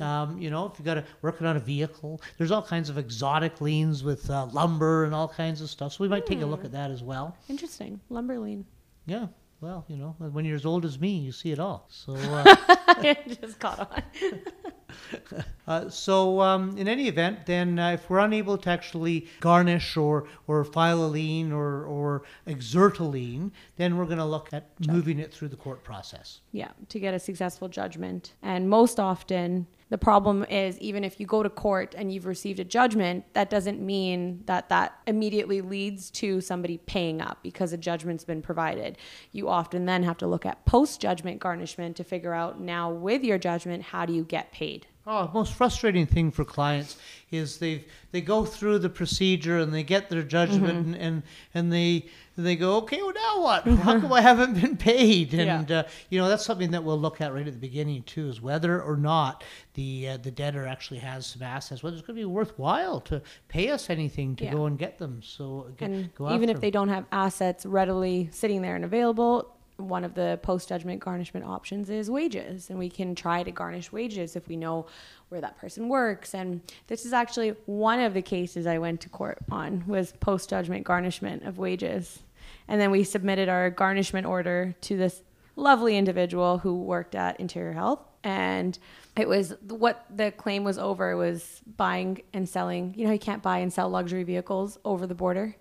Um, 0.01 0.39
you 0.39 0.49
know, 0.49 0.65
if 0.67 0.73
you've 0.77 0.85
got 0.85 0.95
to 0.95 1.03
working 1.21 1.45
on 1.47 1.57
a 1.57 1.59
vehicle, 1.59 2.21
there's 2.37 2.51
all 2.51 2.61
kinds 2.61 2.89
of 2.89 2.97
exotic 2.97 3.59
liens 3.59 4.03
with 4.03 4.29
uh, 4.29 4.45
lumber 4.45 5.03
and 5.05 5.13
all 5.13 5.27
kinds 5.27 5.59
of 5.61 5.69
stuff. 5.69 5.93
So 5.93 6.03
we 6.03 6.07
might 6.07 6.25
take 6.25 6.41
a 6.41 6.45
look 6.45 6.63
at 6.63 6.71
that 6.71 6.91
as 6.91 7.03
well. 7.03 7.35
Interesting. 7.49 7.99
Lumber 8.09 8.39
lien. 8.39 8.65
Yeah. 9.05 9.27
Well, 9.59 9.85
you 9.87 9.97
know, 9.97 10.15
when 10.19 10.45
you're 10.45 10.55
as 10.55 10.65
old 10.65 10.85
as 10.85 10.99
me, 10.99 11.17
you 11.17 11.31
see 11.31 11.51
it 11.51 11.59
all. 11.59 11.87
So. 11.89 12.13
Uh, 12.13 12.55
just 13.41 13.59
caught 13.59 13.79
on. 13.79 14.03
Uh, 15.67 15.89
so, 15.89 16.39
um, 16.39 16.77
in 16.77 16.87
any 16.87 17.09
event, 17.09 17.45
then 17.45 17.77
uh, 17.77 17.89
if 17.89 18.09
we're 18.09 18.19
unable 18.19 18.57
to 18.57 18.69
actually 18.69 19.27
garnish 19.41 19.97
or, 19.97 20.25
or 20.47 20.63
file 20.63 21.03
a 21.03 21.07
lien 21.07 21.51
or, 21.51 21.83
or 21.83 22.23
exert 22.45 22.99
a 22.99 23.03
lien, 23.03 23.51
then 23.75 23.97
we're 23.97 24.05
going 24.05 24.17
to 24.17 24.23
look 24.23 24.47
at 24.53 24.69
moving 24.87 25.19
it 25.19 25.33
through 25.33 25.49
the 25.49 25.57
court 25.57 25.83
process. 25.83 26.39
Yeah, 26.53 26.71
to 26.87 27.01
get 27.01 27.13
a 27.13 27.19
successful 27.19 27.67
judgment. 27.67 28.33
And 28.41 28.69
most 28.69 28.97
often, 28.97 29.67
the 29.89 29.97
problem 29.97 30.43
is 30.45 30.77
even 30.79 31.03
if 31.03 31.19
you 31.19 31.25
go 31.25 31.43
to 31.43 31.49
court 31.49 31.95
and 31.97 32.11
you've 32.11 32.25
received 32.25 32.59
a 32.59 32.65
judgment, 32.65 33.23
that 33.33 33.49
doesn't 33.49 33.79
mean 33.79 34.43
that 34.45 34.69
that 34.69 34.99
immediately 35.07 35.61
leads 35.61 36.11
to 36.11 36.41
somebody 36.41 36.77
paying 36.77 37.21
up 37.21 37.39
because 37.41 37.71
a 37.71 37.77
judgment's 37.77 38.25
been 38.25 38.41
provided. 38.41 38.97
You 39.31 39.47
often 39.47 39.85
then 39.85 40.03
have 40.03 40.17
to 40.17 40.27
look 40.27 40.45
at 40.45 40.65
post 40.65 40.99
judgment 40.99 41.39
garnishment 41.39 41.95
to 41.97 42.03
figure 42.03 42.33
out 42.33 42.59
now 42.59 42.91
with 42.91 43.23
your 43.23 43.37
judgment, 43.37 43.83
how 43.83 44.05
do 44.05 44.13
you 44.13 44.23
get 44.23 44.51
paid? 44.51 44.87
Oh, 45.09 45.31
most 45.33 45.53
frustrating 45.53 46.05
thing 46.05 46.31
for 46.31 46.43
clients 46.43 46.97
is 47.31 47.59
they 47.59 47.85
they 48.11 48.19
go 48.19 48.43
through 48.43 48.79
the 48.79 48.89
procedure 48.89 49.57
and 49.59 49.73
they 49.73 49.83
get 49.83 50.09
their 50.09 50.21
judgment 50.21 50.85
and, 50.85 50.95
and 50.95 51.23
and 51.53 51.71
they 51.71 52.07
they 52.37 52.57
go 52.57 52.75
okay 52.77 53.01
well 53.01 53.13
now 53.13 53.41
what? 53.41 53.65
How 53.79 53.99
come 54.01 54.11
I 54.11 54.19
haven't 54.19 54.59
been 54.59 54.75
paid? 54.75 55.33
And 55.33 55.71
uh, 55.71 55.83
you 56.09 56.19
know 56.19 56.27
that's 56.27 56.45
something 56.45 56.71
that 56.71 56.83
we'll 56.83 56.99
look 56.99 57.21
at 57.21 57.33
right 57.33 57.47
at 57.47 57.53
the 57.53 57.59
beginning 57.59 58.03
too 58.03 58.27
is 58.27 58.41
whether 58.41 58.81
or 58.81 58.97
not 58.97 59.45
the 59.75 60.09
uh, 60.09 60.17
the 60.17 60.31
debtor 60.31 60.67
actually 60.67 60.99
has 60.99 61.25
some 61.25 61.41
assets 61.41 61.81
whether 61.83 61.95
it's 61.95 62.05
going 62.05 62.15
to 62.17 62.21
be 62.21 62.25
worthwhile 62.25 62.99
to 63.01 63.21
pay 63.47 63.69
us 63.69 63.89
anything 63.89 64.35
to 64.37 64.43
Yeah. 64.43 64.53
go 64.53 64.65
and 64.65 64.77
get 64.77 64.97
them. 64.97 65.21
So 65.23 65.69
get, 65.77 65.89
And 65.89 66.09
even 66.31 66.49
if 66.49 66.59
they 66.59 66.71
don't 66.71 66.89
have 66.89 67.05
assets 67.13 67.65
readily 67.65 68.27
sitting 68.33 68.61
there 68.61 68.75
and 68.75 68.83
available, 68.83 69.56
one 69.77 70.03
of 70.03 70.13
the 70.15 70.39
post 70.41 70.69
judgment 70.69 70.99
garnishment 70.99 71.45
options 71.45 71.89
is 71.89 72.09
wages. 72.09 72.69
And 72.69 72.77
we 72.77 72.89
can 72.89 73.15
try 73.15 73.43
to 73.43 73.51
garnish 73.51 73.91
wages 73.91 74.35
if 74.35 74.47
we 74.47 74.55
know 74.55 74.87
where 75.29 75.41
that 75.41 75.57
person 75.57 75.87
works. 75.87 76.33
And 76.33 76.61
this 76.87 77.05
is 77.05 77.13
actually 77.13 77.49
one 77.65 77.99
of 77.99 78.13
the 78.13 78.21
cases 78.21 78.67
I 78.67 78.77
went 78.77 79.01
to 79.01 79.09
court 79.09 79.37
on 79.51 79.83
was 79.87 80.13
post 80.19 80.49
judgment 80.49 80.83
garnishment 80.83 81.43
of 81.43 81.57
wages. 81.57 82.19
And 82.67 82.81
then 82.81 82.91
we 82.91 83.03
submitted 83.03 83.49
our 83.49 83.69
garnishment 83.69 84.25
order 84.25 84.75
to 84.81 84.97
this 84.97 85.21
lovely 85.55 85.97
individual 85.97 86.59
who 86.59 86.81
worked 86.81 87.15
at 87.15 87.39
Interior 87.39 87.73
Health. 87.73 87.99
And 88.23 88.77
it 89.15 89.27
was 89.27 89.55
what 89.67 90.05
the 90.13 90.31
claim 90.31 90.63
was 90.63 90.77
over 90.77 91.15
was 91.15 91.61
buying 91.77 92.21
and 92.33 92.47
selling. 92.47 92.93
You 92.95 93.07
know, 93.07 93.13
you 93.13 93.19
can't 93.19 93.41
buy 93.41 93.59
and 93.59 93.71
sell 93.71 93.89
luxury 93.89 94.23
vehicles 94.23 94.77
over 94.85 95.07
the 95.07 95.15
border. 95.15 95.55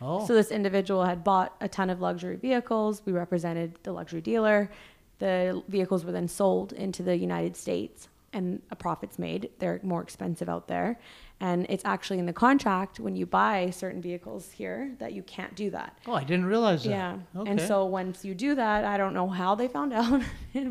Oh. 0.00 0.26
So 0.26 0.34
this 0.34 0.50
individual 0.50 1.04
had 1.04 1.24
bought 1.24 1.54
a 1.60 1.68
ton 1.68 1.90
of 1.90 2.00
luxury 2.00 2.36
vehicles. 2.36 3.02
We 3.04 3.12
represented 3.12 3.78
the 3.82 3.92
luxury 3.92 4.20
dealer. 4.20 4.70
The 5.18 5.62
vehicles 5.68 6.04
were 6.04 6.12
then 6.12 6.28
sold 6.28 6.72
into 6.72 7.02
the 7.02 7.16
United 7.16 7.56
States 7.56 8.08
and 8.32 8.60
a 8.70 8.76
profit's 8.76 9.18
made. 9.18 9.50
They're 9.58 9.80
more 9.82 10.02
expensive 10.02 10.48
out 10.48 10.68
there. 10.68 10.98
And 11.38 11.66
it's 11.68 11.84
actually 11.84 12.18
in 12.18 12.24
the 12.24 12.32
contract 12.32 12.98
when 12.98 13.14
you 13.14 13.26
buy 13.26 13.68
certain 13.68 14.00
vehicles 14.00 14.50
here 14.52 14.92
that 14.98 15.12
you 15.12 15.22
can't 15.22 15.54
do 15.54 15.68
that. 15.70 15.98
Oh, 16.06 16.14
I 16.14 16.24
didn't 16.24 16.46
realize 16.46 16.84
that. 16.84 16.90
Yeah. 16.90 17.18
Okay. 17.36 17.50
And 17.50 17.60
so 17.60 17.84
once 17.84 18.24
you 18.24 18.34
do 18.34 18.54
that, 18.54 18.84
I 18.84 18.96
don't 18.96 19.12
know 19.12 19.28
how 19.28 19.54
they 19.54 19.68
found 19.68 19.92
out, 19.94 20.22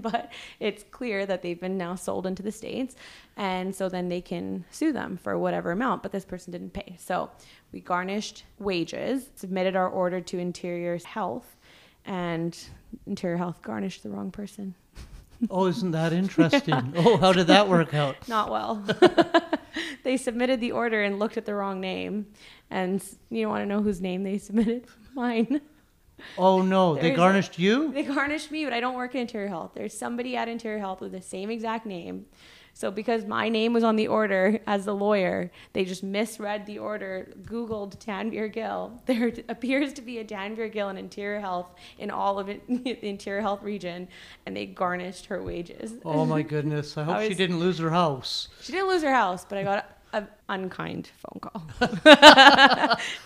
but 0.02 0.32
it's 0.60 0.84
clear 0.90 1.26
that 1.28 1.44
they've 1.44 1.60
been 1.60 1.78
now 1.78 1.94
sold 1.94 2.26
into 2.26 2.42
the 2.42 2.52
States. 2.52 2.96
And 3.38 3.76
so 3.76 3.90
then 3.90 4.10
they 4.10 4.22
can 4.22 4.66
sue 4.72 4.92
them 4.92 5.18
for 5.22 5.38
whatever 5.38 5.72
amount, 5.72 6.02
but 6.02 6.12
this 6.12 6.26
person 6.26 6.52
didn't 6.52 6.74
pay. 6.74 6.96
So 7.00 7.30
we 7.72 7.80
garnished 7.80 8.44
wages, 8.58 9.30
submitted 9.36 9.76
our 9.76 9.90
order 9.90 10.20
to 10.20 10.40
Interior 10.40 10.98
Health, 11.06 11.58
and 12.06 12.58
Interior 13.06 13.38
Health 13.38 13.62
garnished 13.62 14.02
the 14.02 14.10
wrong 14.10 14.32
person. 14.32 14.74
Oh, 15.50 15.68
isn't 15.68 15.92
that 15.92 16.14
interesting? 16.24 16.94
Oh, 16.96 17.18
how 17.18 17.34
did 17.34 17.48
that 17.48 17.68
work 17.68 17.94
out? 17.94 18.16
Not 18.28 18.52
well. 18.52 18.84
they 20.04 20.18
submitted 20.18 20.60
the 20.62 20.72
order 20.72 21.04
and 21.04 21.20
looked 21.20 21.38
at 21.38 21.46
the 21.46 21.56
wrong 21.56 21.80
name. 21.80 22.28
And 22.70 23.04
you 23.30 23.48
want 23.48 23.62
to 23.62 23.66
know 23.66 23.82
whose 23.82 24.02
name 24.02 24.24
they 24.24 24.38
submitted? 24.38 24.86
Mine. 25.14 25.62
Oh 26.38 26.62
no, 26.62 26.96
they 26.96 27.02
There's 27.02 27.18
garnished 27.18 27.60
you? 27.60 27.92
They 27.92 28.04
garnished 28.04 28.50
me, 28.50 28.64
but 28.64 28.74
I 28.74 28.80
don't 28.80 28.96
work 28.96 29.16
in 29.16 29.22
Interior 29.22 29.50
Health. 29.50 29.72
There's 29.76 29.96
somebody 29.96 30.36
at 30.36 30.48
Interior 30.48 30.80
Health 30.80 31.02
with 31.02 31.12
the 31.12 31.22
same 31.22 31.50
exact 31.52 31.86
name. 31.86 32.26
So 32.78 32.92
because 32.92 33.24
my 33.26 33.48
name 33.48 33.72
was 33.72 33.86
on 33.86 33.96
the 33.96 34.10
order 34.10 34.60
as 34.68 34.84
the 34.84 34.94
lawyer, 34.94 35.50
they 35.72 35.86
just 35.86 36.04
misread 36.04 36.66
the 36.66 36.78
order, 36.78 37.32
Googled 37.44 37.96
Tanvir 38.04 38.52
Gill. 38.52 39.02
There 39.06 39.32
appears 39.48 39.94
to 39.94 40.02
be 40.02 40.18
a 40.20 40.26
Tanvir 40.26 40.70
Gill 40.70 40.90
in 40.90 40.98
Interior 40.98 41.40
Health 41.40 41.74
in 41.98 42.12
all 42.12 42.38
of 42.38 42.50
it, 42.50 42.62
the 42.68 43.08
Interior 43.08 43.40
Health 43.40 43.64
region, 43.64 44.10
and 44.46 44.58
they 44.58 44.66
garnished 44.66 45.28
her 45.28 45.42
wages. 45.42 45.94
Oh 46.04 46.26
my 46.26 46.42
goodness. 46.42 46.98
I 46.98 47.06
hope 47.06 47.22
she 47.22 47.30
was- 47.30 47.38
didn't 47.38 47.60
lose 47.60 47.78
her 47.80 47.92
house. 47.92 48.50
She 48.62 48.74
didn't 48.74 48.90
lose 48.90 49.04
her 49.04 49.14
house, 49.14 49.46
but 49.46 49.58
I 49.58 49.64
got 49.64 49.95
an 50.16 50.28
unkind 50.48 51.10
phone 51.18 51.40
call. 51.42 51.64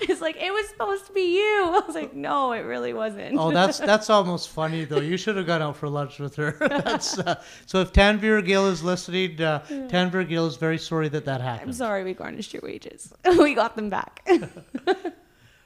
it's 0.01 0.21
like, 0.21 0.35
it 0.37 0.51
was 0.51 0.67
supposed 0.69 1.05
to 1.05 1.13
be 1.13 1.37
you. 1.37 1.63
I 1.75 1.83
was 1.85 1.95
like, 1.95 2.15
no, 2.15 2.51
it 2.53 2.61
really 2.61 2.93
wasn't. 2.93 3.37
Oh, 3.37 3.51
that's 3.51 3.77
that's 3.77 4.09
almost 4.09 4.49
funny 4.49 4.85
though. 4.85 4.99
You 4.99 5.15
should 5.17 5.37
have 5.37 5.45
gone 5.45 5.61
out 5.61 5.77
for 5.77 5.87
lunch 5.87 6.19
with 6.19 6.35
her. 6.35 6.57
that's, 6.59 7.19
uh, 7.19 7.41
so 7.65 7.81
if 7.81 7.93
Tanvir 7.93 8.43
Gill 8.45 8.67
is 8.67 8.83
listening, 8.83 9.39
uh, 9.41 9.63
Tanvir 9.69 10.27
Gill 10.27 10.47
is 10.47 10.57
very 10.57 10.77
sorry 10.77 11.09
that 11.09 11.25
that 11.25 11.41
happened. 11.41 11.69
I'm 11.69 11.73
sorry 11.73 12.03
we 12.03 12.13
garnished 12.13 12.53
your 12.53 12.63
wages. 12.63 13.13
we 13.37 13.53
got 13.53 13.75
them 13.75 13.89
back. 13.89 14.27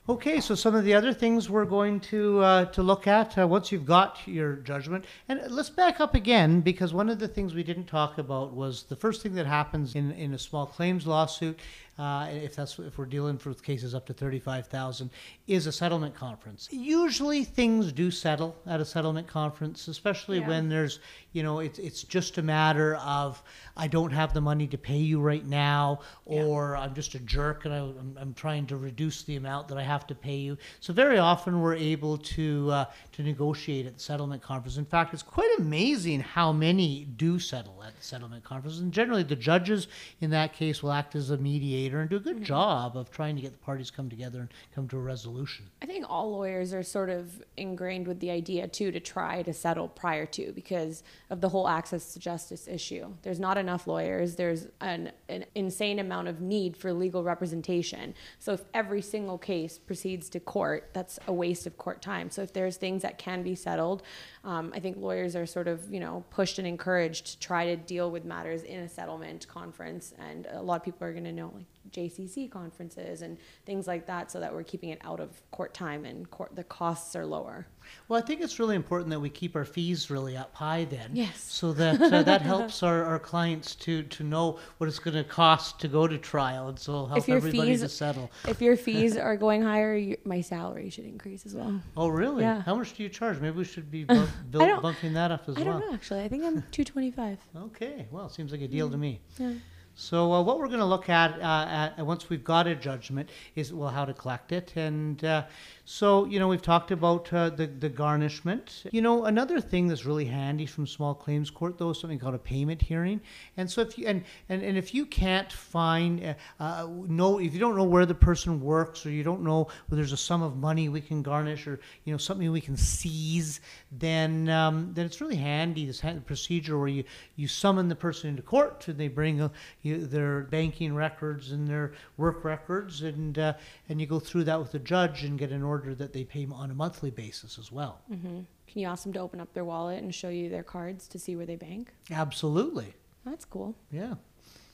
Okay, 0.09 0.41
so 0.41 0.53
some 0.53 0.75
of 0.75 0.83
the 0.83 0.93
other 0.93 1.13
things 1.13 1.49
we're 1.49 1.63
going 1.63 2.01
to 2.01 2.41
uh, 2.41 2.65
to 2.65 2.83
look 2.83 3.07
at 3.07 3.37
uh, 3.37 3.47
once 3.47 3.71
you've 3.71 3.85
got 3.85 4.19
your 4.25 4.57
judgment, 4.57 5.05
and 5.29 5.39
let's 5.49 5.69
back 5.69 6.01
up 6.01 6.13
again 6.13 6.59
because 6.59 6.93
one 6.93 7.07
of 7.07 7.19
the 7.19 7.27
things 7.29 7.53
we 7.53 7.63
didn't 7.63 7.85
talk 7.85 8.17
about 8.17 8.51
was 8.51 8.83
the 8.83 8.97
first 8.97 9.21
thing 9.21 9.33
that 9.35 9.45
happens 9.45 9.95
in, 9.95 10.11
in 10.11 10.33
a 10.33 10.37
small 10.37 10.65
claims 10.65 11.07
lawsuit, 11.07 11.57
uh, 11.99 12.27
if 12.31 12.55
that's 12.55 12.79
if 12.79 12.97
we're 12.97 13.05
dealing 13.05 13.39
with 13.45 13.61
cases 13.61 13.93
up 13.93 14.05
to 14.07 14.13
thirty 14.13 14.39
five 14.39 14.65
thousand, 14.67 15.11
is 15.45 15.67
a 15.67 15.71
settlement 15.71 16.15
conference. 16.15 16.67
Usually, 16.71 17.43
things 17.43 17.91
do 17.91 18.09
settle 18.09 18.55
at 18.65 18.79
a 18.79 18.85
settlement 18.85 19.27
conference, 19.27 19.87
especially 19.87 20.39
Yeah. 20.39 20.47
when 20.47 20.69
there's 20.69 20.99
you 21.33 21.43
know 21.43 21.59
it's 21.59 21.77
it's 21.77 22.01
just 22.03 22.39
a 22.39 22.41
matter 22.41 22.95
of 22.95 23.43
I 23.77 23.87
don't 23.87 24.11
have 24.11 24.33
the 24.33 24.41
money 24.41 24.65
to 24.67 24.77
pay 24.77 24.97
you 24.97 25.21
right 25.21 25.45
now, 25.45 25.99
or 26.25 26.75
I'm 26.75 26.95
just 26.95 27.13
a 27.13 27.19
jerk 27.19 27.65
and 27.65 27.73
I, 27.73 27.77
I'm, 27.77 28.17
I'm 28.19 28.33
trying 28.33 28.65
to 28.67 28.77
reduce 28.77 29.21
the 29.23 29.35
amount 29.35 29.67
that 29.67 29.77
I 29.77 29.83
have 29.83 30.07
to 30.07 30.15
pay 30.15 30.37
you. 30.37 30.57
So 30.79 30.93
very 30.93 31.19
often 31.19 31.61
we're 31.61 31.75
able 31.75 32.17
to 32.17 32.71
uh, 32.71 32.85
to 33.11 33.21
negotiate 33.21 33.85
at 33.85 33.93
the 33.95 33.99
settlement 33.99 34.41
conference. 34.41 34.77
In 34.77 34.85
fact, 34.85 35.13
it's 35.13 35.21
quite 35.21 35.51
amazing 35.59 36.21
how 36.21 36.51
many 36.51 37.05
do 37.17 37.37
settle 37.37 37.83
at 37.83 37.95
the 37.95 38.03
settlement 38.03 38.43
conference, 38.43 38.79
and 38.79 38.91
generally 38.91 39.21
the 39.23 39.35
judges 39.35 39.87
in 40.21 40.31
that 40.31 40.53
case 40.53 40.81
will 40.81 40.91
act 40.91 41.13
as 41.13 41.29
a 41.29 41.37
mediator 41.37 41.82
and 41.91 42.09
do 42.09 42.17
a 42.17 42.19
good 42.19 42.43
job 42.43 42.97
of 42.97 43.11
trying 43.11 43.35
to 43.35 43.41
get 43.41 43.51
the 43.51 43.57
parties 43.57 43.91
come 43.91 44.09
together 44.09 44.39
and 44.41 44.49
come 44.73 44.87
to 44.87 44.97
a 44.97 45.01
resolution. 45.01 45.65
I 45.81 45.85
think 45.85 46.05
all 46.09 46.31
lawyers 46.31 46.73
are 46.73 46.83
sort 46.83 47.09
of 47.09 47.43
ingrained 47.57 48.07
with 48.07 48.19
the 48.19 48.31
idea 48.31 48.67
too 48.67 48.91
to 48.91 48.99
try 48.99 49.41
to 49.43 49.53
settle 49.53 49.87
prior 49.87 50.25
to 50.27 50.51
because 50.53 51.03
of 51.29 51.41
the 51.41 51.49
whole 51.49 51.67
access 51.67 52.13
to 52.13 52.19
justice 52.19 52.67
issue. 52.67 53.13
There's 53.21 53.39
not 53.39 53.57
enough 53.57 53.87
lawyers. 53.87 54.35
There's 54.35 54.67
an, 54.81 55.11
an 55.29 55.45
insane 55.55 55.99
amount 55.99 56.27
of 56.27 56.41
need 56.41 56.77
for 56.77 56.93
legal 56.93 57.23
representation. 57.23 58.13
So 58.39 58.53
if 58.53 58.63
every 58.73 59.01
single 59.01 59.37
case 59.37 59.77
proceeds 59.77 60.29
to 60.29 60.39
court, 60.39 60.89
that's 60.93 61.19
a 61.27 61.33
waste 61.33 61.67
of 61.67 61.77
court 61.77 62.01
time. 62.01 62.29
So 62.29 62.41
if 62.41 62.53
there's 62.53 62.77
things 62.77 63.01
that 63.01 63.17
can 63.17 63.43
be 63.43 63.55
settled, 63.55 64.03
um, 64.43 64.71
I 64.75 64.79
think 64.79 64.97
lawyers 64.97 65.35
are 65.35 65.45
sort 65.45 65.67
of 65.67 65.91
you 65.91 65.99
know 65.99 66.23
pushed 66.29 66.59
and 66.59 66.67
encouraged 66.67 67.25
to 67.27 67.39
try 67.39 67.65
to 67.65 67.75
deal 67.75 68.11
with 68.11 68.25
matters 68.25 68.63
in 68.63 68.79
a 68.79 68.89
settlement 68.89 69.47
conference. 69.47 70.13
And 70.19 70.47
a 70.51 70.61
lot 70.61 70.75
of 70.75 70.83
people 70.83 71.07
are 71.07 71.11
going 71.11 71.23
to 71.25 71.31
know 71.31 71.51
like 71.55 71.65
JCC 71.93 72.49
conferences 72.51 73.21
and 73.21 73.37
things 73.65 73.87
like 73.87 74.05
that, 74.07 74.31
so 74.31 74.39
that 74.39 74.53
we're 74.53 74.63
keeping 74.63 74.89
it 74.89 74.99
out 75.03 75.19
of 75.19 75.29
court 75.51 75.73
time 75.73 76.05
and 76.05 76.29
court, 76.31 76.55
the 76.55 76.63
costs 76.63 77.15
are 77.15 77.25
lower. 77.25 77.67
Well, 78.07 78.17
I 78.21 78.25
think 78.25 78.41
it's 78.41 78.59
really 78.59 78.75
important 78.75 79.09
that 79.09 79.19
we 79.19 79.29
keep 79.29 79.55
our 79.55 79.65
fees 79.65 80.09
really 80.09 80.37
up 80.37 80.55
high 80.55 80.85
then. 80.85 81.11
Yes. 81.13 81.41
So 81.41 81.73
that 81.73 82.01
uh, 82.01 82.23
that 82.23 82.41
helps 82.53 82.81
our, 82.81 83.03
our 83.03 83.19
clients 83.19 83.75
to, 83.75 84.03
to 84.03 84.23
know 84.23 84.57
what 84.77 84.87
it's 84.87 84.99
going 84.99 85.15
to 85.17 85.23
cost 85.23 85.79
to 85.81 85.87
go 85.87 86.07
to 86.07 86.17
trial, 86.17 86.69
and 86.69 86.79
so 86.79 86.91
it'll 86.93 87.07
help 87.07 87.29
everybody 87.29 87.71
fees- 87.71 87.81
to 87.81 87.89
settle. 87.89 88.31
If 88.47 88.61
your 88.61 88.75
fees 88.87 89.17
are 89.17 89.35
going 89.35 89.61
higher, 89.61 89.95
you, 89.95 90.17
my 90.23 90.41
salary 90.41 90.89
should 90.89 91.05
increase 91.05 91.45
as 91.45 91.55
well. 91.55 91.81
Oh, 91.97 92.07
really? 92.07 92.43
Yeah. 92.43 92.61
How 92.63 92.75
much 92.75 92.93
do 92.95 93.03
you 93.03 93.09
charge? 93.09 93.39
Maybe 93.39 93.57
we 93.57 93.65
should 93.65 93.91
be 93.91 94.03
bump, 94.05 94.29
build, 94.49 94.81
bumping 94.81 95.13
that 95.13 95.31
up 95.31 95.47
as 95.47 95.57
I 95.57 95.61
well. 95.63 95.79
don't 95.79 95.89
know 95.89 95.93
actually. 95.93 96.23
I 96.23 96.27
think 96.29 96.43
I'm 96.43 96.63
225. 96.71 97.37
Okay. 97.65 98.07
Well, 98.11 98.25
it 98.27 98.31
seems 98.31 98.51
like 98.51 98.61
a 98.61 98.67
deal 98.67 98.89
to 98.89 98.97
me. 98.97 99.19
Yeah. 99.37 99.53
So 99.95 100.33
uh, 100.33 100.41
what 100.41 100.57
we're 100.57 100.67
going 100.67 100.79
to 100.79 100.85
look 100.85 101.07
at, 101.07 101.39
uh, 101.39 101.91
at 101.97 102.05
once 102.05 102.27
we've 102.27 102.43
got 102.43 102.65
a 102.65 102.73
judgment 102.73 103.29
is 103.55 103.71
well 103.71 103.89
how 103.89 104.05
to 104.05 104.13
collect 104.13 104.51
it, 104.51 104.73
and 104.75 105.23
uh, 105.23 105.43
so 105.85 106.25
you 106.25 106.39
know 106.39 106.47
we've 106.47 106.63
talked 106.63 106.89
about 106.89 107.31
uh, 107.31 107.51
the 107.51 107.67
the 107.67 107.89
garnishment. 107.89 108.85
You 108.91 109.03
know 109.03 109.25
another 109.25 109.61
thing 109.61 109.87
that's 109.87 110.03
really 110.03 110.25
handy 110.25 110.65
from 110.65 110.87
small 110.87 111.13
claims 111.13 111.51
court 111.51 111.77
though 111.77 111.91
is 111.91 111.99
something 111.99 112.17
called 112.17 112.33
a 112.33 112.39
payment 112.39 112.81
hearing, 112.81 113.21
and 113.55 113.69
so 113.69 113.81
if 113.81 113.95
you 113.97 114.07
and 114.07 114.23
and, 114.49 114.63
and 114.63 114.79
if 114.79 114.95
you 114.95 115.05
can't 115.05 115.51
find 115.51 116.23
uh, 116.23 116.33
uh, 116.59 116.87
know 116.89 117.39
if 117.39 117.53
you 117.53 117.59
don't 117.59 117.75
know 117.75 117.83
where 117.83 118.07
the 118.07 118.15
person 118.15 118.61
works 118.61 119.05
or 119.05 119.11
you 119.11 119.23
don't 119.23 119.43
know 119.43 119.65
where 119.87 119.95
there's 119.95 120.11
a 120.11 120.17
sum 120.17 120.41
of 120.41 120.57
money 120.57 120.89
we 120.89 121.01
can 121.01 121.21
garnish 121.21 121.67
or 121.67 121.79
you 122.03 122.11
know 122.11 122.17
something 122.17 122.51
we 122.51 122.61
can 122.61 122.77
seize, 122.77 123.61
then 123.91 124.49
um, 124.49 124.91
then 124.95 125.05
it's 125.05 125.21
really 125.21 125.35
handy 125.35 125.85
this 125.85 126.03
procedure 126.25 126.79
where 126.79 126.87
you 126.87 127.03
you 127.35 127.47
summon 127.47 127.89
the 127.89 127.95
person 127.95 128.31
into 128.31 128.41
court 128.41 128.87
and 128.87 128.97
they 128.97 129.07
bring 129.07 129.39
uh, 129.39 129.49
you, 129.83 130.05
their 130.05 130.41
banking 130.41 130.95
records 130.95 131.51
and 131.51 131.67
their 131.67 131.93
work 132.17 132.43
records 132.43 133.01
and 133.03 133.37
uh, 133.37 133.53
and 133.89 134.01
you 134.01 134.07
go 134.07 134.19
through 134.19 134.45
that 134.45 134.59
with 134.59 134.71
the 134.71 134.79
judge 134.79 135.23
and 135.23 135.37
get 135.37 135.51
an 135.51 135.61
order 135.61 135.93
that 135.93 136.13
they 136.13 136.23
pay 136.23 136.47
on 136.51 136.71
a 136.71 136.73
monthly 136.73 137.11
basis 137.11 137.59
as 137.59 137.71
well. 137.71 138.01
hmm 138.07 138.41
Can 138.67 138.81
you 138.81 138.87
ask 138.87 139.03
them 139.03 139.13
to 139.13 139.19
open 139.19 139.39
up 139.39 139.53
their 139.53 139.65
wallet 139.65 140.01
and 140.01 140.13
show 140.15 140.29
you 140.29 140.49
their 140.49 140.63
cards 140.63 141.07
to 141.09 141.19
see 141.19 141.35
where 141.35 141.45
they 141.45 141.55
bank? 141.57 141.93
Absolutely, 142.09 142.93
That's 143.25 143.45
cool. 143.45 143.75
yeah. 143.91 144.15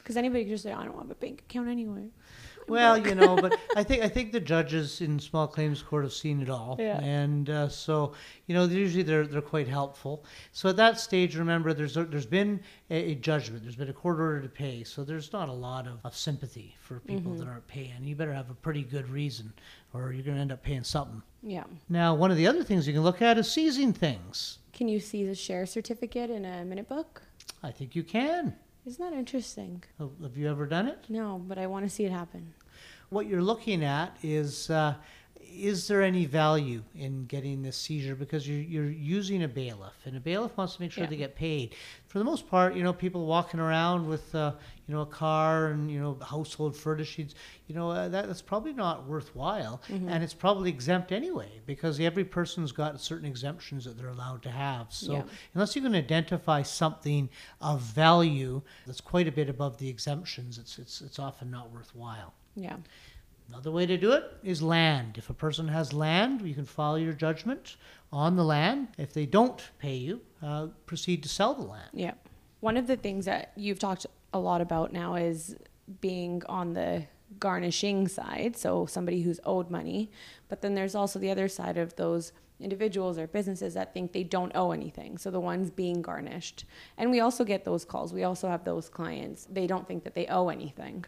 Because 0.10 0.18
anybody 0.18 0.44
could 0.44 0.54
just 0.54 0.64
say, 0.64 0.72
I 0.72 0.86
don't 0.86 0.98
have 0.98 1.12
a 1.12 1.14
bank 1.14 1.42
account 1.48 1.70
anyway. 1.70 2.08
Well, 2.68 3.00
you 3.00 3.16
know, 3.16 3.36
but 3.36 3.58
I 3.76 3.82
think 3.82 4.04
I 4.04 4.08
think 4.08 4.32
the 4.32 4.40
judges 4.40 5.02
in 5.02 5.18
small 5.18 5.48
claims 5.48 5.82
court 5.82 6.04
have 6.04 6.14
seen 6.14 6.40
it 6.40 6.52
all, 6.52 6.76
Yeah. 6.78 7.00
and 7.02 7.50
uh, 7.50 7.68
so 7.68 8.14
you 8.46 8.54
know 8.54 8.66
usually 8.66 9.02
they're 9.02 9.26
they're 9.26 9.42
quite 9.42 9.68
helpful. 9.68 10.24
So 10.52 10.70
at 10.70 10.76
that 10.76 11.00
stage, 11.00 11.36
remember 11.36 11.74
there's 11.74 11.98
a, 11.98 12.04
there's 12.04 12.28
been 12.28 12.60
a, 12.92 13.14
a 13.14 13.16
judgment, 13.16 13.64
there's 13.64 13.76
been 13.76 13.90
a 13.90 13.94
court 13.94 14.20
order 14.20 14.40
to 14.42 14.50
pay, 14.50 14.84
so 14.84 15.04
there's 15.04 15.34
not 15.34 15.50
a 15.50 15.52
lot 15.54 15.88
of, 15.88 15.98
of 16.04 16.16
sympathy 16.16 16.76
for 16.80 17.00
people 17.00 17.34
that 17.34 17.48
aren't 17.48 17.66
paying. 17.68 18.04
You 18.04 18.16
better 18.16 18.34
have 18.34 18.52
a 18.52 18.56
pretty 18.56 18.84
good 18.84 19.10
reason, 19.10 19.52
or 19.96 20.14
you're 20.14 20.22
going 20.22 20.36
to 20.36 20.42
end 20.42 20.52
up 20.52 20.62
paying 20.62 20.84
something. 20.84 21.24
Yeah. 21.42 21.64
Now, 21.88 22.14
one 22.14 22.30
of 22.30 22.38
the 22.38 22.46
other 22.46 22.64
things 22.64 22.88
you 22.88 22.94
can 22.94 23.02
look 23.02 23.24
at 23.24 23.40
is 23.40 23.52
seizing 23.52 23.94
things. 23.94 24.60
Can 24.74 24.88
you 24.88 25.00
see 25.00 25.26
the 25.26 25.34
share 25.34 25.66
certificate 25.66 26.30
in 26.30 26.46
a 26.46 26.64
minute 26.66 26.88
book? 26.88 27.24
I 27.64 27.72
think 27.72 27.96
you 27.96 28.04
can. 28.04 28.54
Isn't 28.90 29.08
that 29.08 29.16
interesting? 29.16 29.84
Have 30.00 30.36
you 30.36 30.50
ever 30.50 30.66
done 30.66 30.88
it? 30.88 31.06
No, 31.10 31.40
but 31.48 31.60
I 31.60 31.68
want 31.68 31.86
to 31.86 31.90
see 31.92 32.06
it 32.06 32.12
happen. 32.12 32.56
what 33.10 33.28
you're 33.28 33.44
looking 33.44 33.84
at 33.84 34.18
is 34.24 34.72
uh, 34.72 34.96
is 35.52 35.88
there 35.88 36.02
any 36.02 36.26
value 36.26 36.84
in 36.96 37.26
getting 37.26 37.62
this 37.64 37.76
seizure 37.78 38.16
because 38.16 38.48
you're, 38.48 38.60
you're 38.62 38.90
using 38.90 39.44
a 39.44 39.48
bailiff 39.48 39.94
and 40.06 40.16
a 40.16 40.20
bailiff 40.20 40.56
wants 40.58 40.76
to 40.76 40.82
make 40.82 40.92
sure 40.92 41.04
Yeah. 41.04 41.10
they 41.10 41.16
get 41.18 41.36
paid 41.36 41.76
for 42.08 42.20
the 42.20 42.24
most 42.26 42.48
part 42.50 42.76
you 42.76 42.84
know 42.84 42.94
people 42.94 43.26
walking 43.26 43.60
around 43.60 44.08
with 44.08 44.34
uh, 44.36 44.54
you 44.88 44.94
know 44.94 45.02
a 45.02 45.06
car 45.06 45.68
and 45.68 45.90
you 45.92 46.00
know 46.00 46.18
household 46.24 46.76
furnishings 46.76 47.36
you 47.68 47.76
know 47.76 47.90
uh, 47.90 48.08
that, 48.10 48.28
that's 48.28 48.42
probably 48.42 48.74
not 48.74 49.06
worthwhile 49.08 49.82
and 49.90 50.24
it's 50.24 50.34
probably 50.34 50.70
exempt 50.70 51.12
anyway 51.12 51.50
because 51.66 52.00
every 52.00 52.24
person's 52.26 52.72
got 52.72 53.00
certain 53.02 53.26
exemptions 53.28 53.86
that 53.86 53.98
they're 53.98 54.10
allowed 54.10 54.42
to 54.44 54.52
have 54.52 54.88
so 54.94 55.14
Yeah. 55.14 55.24
unless 55.56 55.76
you 55.76 55.82
can 55.82 55.96
identify 55.96 56.62
something 56.62 57.30
of 57.62 57.82
value 57.82 58.62
that's 58.86 59.02
quite 59.02 59.28
a 59.28 59.32
bit 59.32 59.50
above 59.50 59.78
the 59.78 59.90
exemptions 59.90 60.58
it's 60.58 60.78
it's, 60.80 61.02
it's 61.02 61.20
often 61.20 61.50
not 61.52 61.72
worthwhile 61.72 62.34
Yeah. 62.56 62.78
Another 63.50 63.72
way 63.72 63.86
to 63.86 63.98
do 63.98 64.12
it 64.12 64.24
is 64.44 64.62
land. 64.62 65.18
If 65.18 65.30
a 65.30 65.34
person 65.34 65.68
has 65.68 65.92
land, 65.92 66.42
you 66.42 66.54
can 66.54 66.66
file 66.66 67.00
your 67.00 67.14
judgment 67.14 67.78
on 68.12 68.36
the 68.36 68.44
land. 68.44 68.90
If 68.98 69.14
they 69.14 69.26
don't 69.26 69.62
pay 69.80 69.96
you, 69.96 70.22
uh, 70.42 70.68
proceed 70.86 71.24
to 71.24 71.30
sell 71.30 71.56
the 71.56 71.64
land. 71.64 71.90
Yeah. 71.94 72.14
One 72.60 72.78
of 72.78 72.86
the 72.86 72.96
things 72.96 73.26
that 73.26 73.54
you've 73.56 73.80
talked 73.80 74.06
a 74.34 74.40
lot 74.40 74.62
about 74.62 74.94
now 74.94 75.16
is 75.16 75.56
being 76.00 76.44
on 76.48 76.74
the 76.74 77.06
garnishing 77.40 78.08
side, 78.08 78.56
so 78.56 78.86
somebody 78.86 79.22
who's 79.22 79.40
owed 79.46 79.72
money. 79.72 80.12
But 80.48 80.62
then 80.62 80.76
there's 80.76 80.96
also 80.96 81.18
the 81.18 81.32
other 81.32 81.48
side 81.48 81.78
of 81.78 81.96
those 81.96 82.32
individuals 82.60 83.18
or 83.18 83.26
businesses 83.26 83.74
that 83.74 83.94
think 83.94 84.12
they 84.12 84.24
don't 84.24 84.52
owe 84.54 84.72
anything. 84.72 85.18
So 85.18 85.32
the 85.32 85.40
ones 85.40 85.72
being 85.72 86.02
garnished. 86.02 86.66
And 86.98 87.10
we 87.10 87.20
also 87.20 87.44
get 87.44 87.66
those 87.66 87.86
calls. 87.86 88.14
We 88.14 88.24
also 88.24 88.48
have 88.50 88.64
those 88.64 88.90
clients. 88.90 89.48
They 89.50 89.66
don't 89.66 89.88
think 89.88 90.04
that 90.04 90.14
they 90.14 90.28
owe 90.28 90.50
anything. 90.50 91.06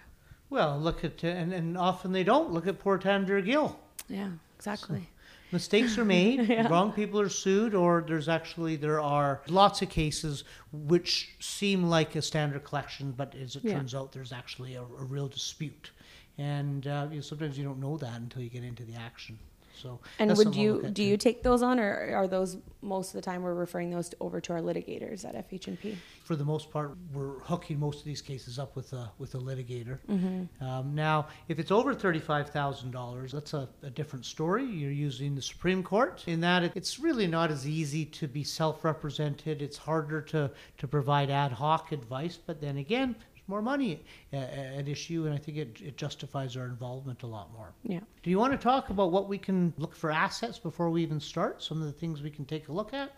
Well, 0.51 0.77
look 0.77 1.03
at, 1.05 1.23
and, 1.23 1.51
and 1.53 1.77
often 1.77 2.11
they 2.11 2.23
don't. 2.23 2.51
Look 2.51 2.67
at 2.67 2.77
poor 2.77 2.99
Tanvir 2.99 3.43
Gill. 3.43 3.79
Yeah, 4.09 4.29
exactly. 4.57 5.09
Mistakes 5.53 5.97
are 5.97 6.05
made, 6.05 6.65
wrong 6.69 6.91
people 6.91 7.19
are 7.19 7.29
sued, 7.29 7.73
or 7.73 8.03
there's 8.07 8.29
actually, 8.29 8.75
there 8.75 8.99
are 9.01 9.41
lots 9.47 9.81
of 9.81 9.89
cases 9.89 10.43
which 10.71 11.29
seem 11.39 11.83
like 11.83 12.15
a 12.15 12.21
standard 12.21 12.63
collection, 12.63 13.13
but 13.13 13.33
as 13.35 13.55
it 13.55 13.63
Yeah. 13.63 13.73
turns 13.75 13.95
out, 13.95 14.11
there's 14.11 14.31
actually 14.33 14.75
a, 14.75 14.81
a 14.81 15.03
real 15.05 15.27
dispute. 15.27 15.91
And 16.37 16.85
uh, 16.87 17.07
you 17.09 17.15
know, 17.17 17.21
sometimes 17.21 17.57
you 17.57 17.63
don't 17.63 17.79
know 17.79 17.97
that 17.97 18.19
until 18.19 18.41
you 18.41 18.49
get 18.49 18.63
into 18.63 18.83
the 18.83 18.95
action. 18.95 19.37
So 19.75 19.99
And 20.19 20.29
that's 20.29 20.37
would 20.37 20.45
something 20.45 20.61
you 20.61 20.77
at 20.83 20.93
do 20.93 21.03
too. 21.03 21.09
you 21.09 21.17
take 21.17 21.43
those 21.43 21.61
on, 21.61 21.79
or 21.79 22.13
are 22.15 22.27
those 22.27 22.57
most 22.81 23.09
of 23.09 23.13
the 23.13 23.21
time 23.21 23.41
we're 23.43 23.53
referring 23.53 23.89
those 23.89 24.09
to, 24.09 24.17
over 24.19 24.41
to 24.41 24.53
our 24.53 24.61
litigators 24.61 25.25
at 25.25 25.49
FH&P? 25.49 25.97
for 26.23 26.35
the 26.37 26.45
most 26.45 26.71
part, 26.71 26.95
we're 27.11 27.39
hooking 27.39 27.77
most 27.77 27.99
of 27.99 28.05
these 28.05 28.21
cases 28.21 28.57
up 28.57 28.73
with 28.75 28.93
a 28.93 29.11
with 29.17 29.35
a 29.35 29.37
litigator. 29.37 29.97
Mm-hmm. 30.09 30.63
Um, 30.63 30.95
now, 30.95 31.27
if 31.49 31.59
it's 31.59 31.71
over 31.71 31.93
thirty-five 31.93 32.49
thousand 32.51 32.91
dollars, 32.91 33.33
that's 33.33 33.53
a, 33.53 33.67
a 33.83 33.89
different 33.89 34.25
story. 34.25 34.63
You're 34.63 34.91
using 34.91 35.35
the 35.35 35.41
Supreme 35.41 35.83
Court. 35.83 36.23
In 36.27 36.39
that, 36.39 36.63
it, 36.63 36.71
it's 36.75 36.99
really 36.99 37.27
not 37.27 37.51
as 37.51 37.67
easy 37.67 38.05
to 38.05 38.27
be 38.29 38.45
self-represented. 38.45 39.61
It's 39.61 39.77
harder 39.77 40.21
to 40.21 40.51
to 40.77 40.87
provide 40.87 41.29
ad 41.29 41.51
hoc 41.51 41.91
advice. 41.91 42.37
But 42.37 42.61
then 42.61 42.77
again, 42.77 43.15
more 43.51 43.61
money 43.61 44.03
uh, 44.33 44.37
at 44.79 44.87
issue, 44.87 45.25
and 45.25 45.33
I 45.33 45.37
think 45.37 45.57
it, 45.57 45.81
it 45.89 45.97
justifies 45.97 46.57
our 46.57 46.65
involvement 46.65 47.21
a 47.23 47.27
lot 47.27 47.51
more. 47.53 47.69
Yeah. 47.83 47.99
Do 48.23 48.29
you 48.31 48.39
want 48.39 48.53
to 48.53 48.57
talk 48.57 48.89
about 48.89 49.11
what 49.11 49.27
we 49.27 49.37
can 49.37 49.73
look 49.77 49.93
for 49.95 50.09
assets 50.09 50.57
before 50.57 50.89
we 50.89 51.03
even 51.03 51.19
start? 51.19 51.61
Some 51.61 51.79
of 51.81 51.87
the 51.91 51.97
things 52.01 52.23
we 52.23 52.31
can 52.31 52.45
take 52.45 52.69
a 52.69 52.71
look 52.71 52.93
at, 52.93 53.11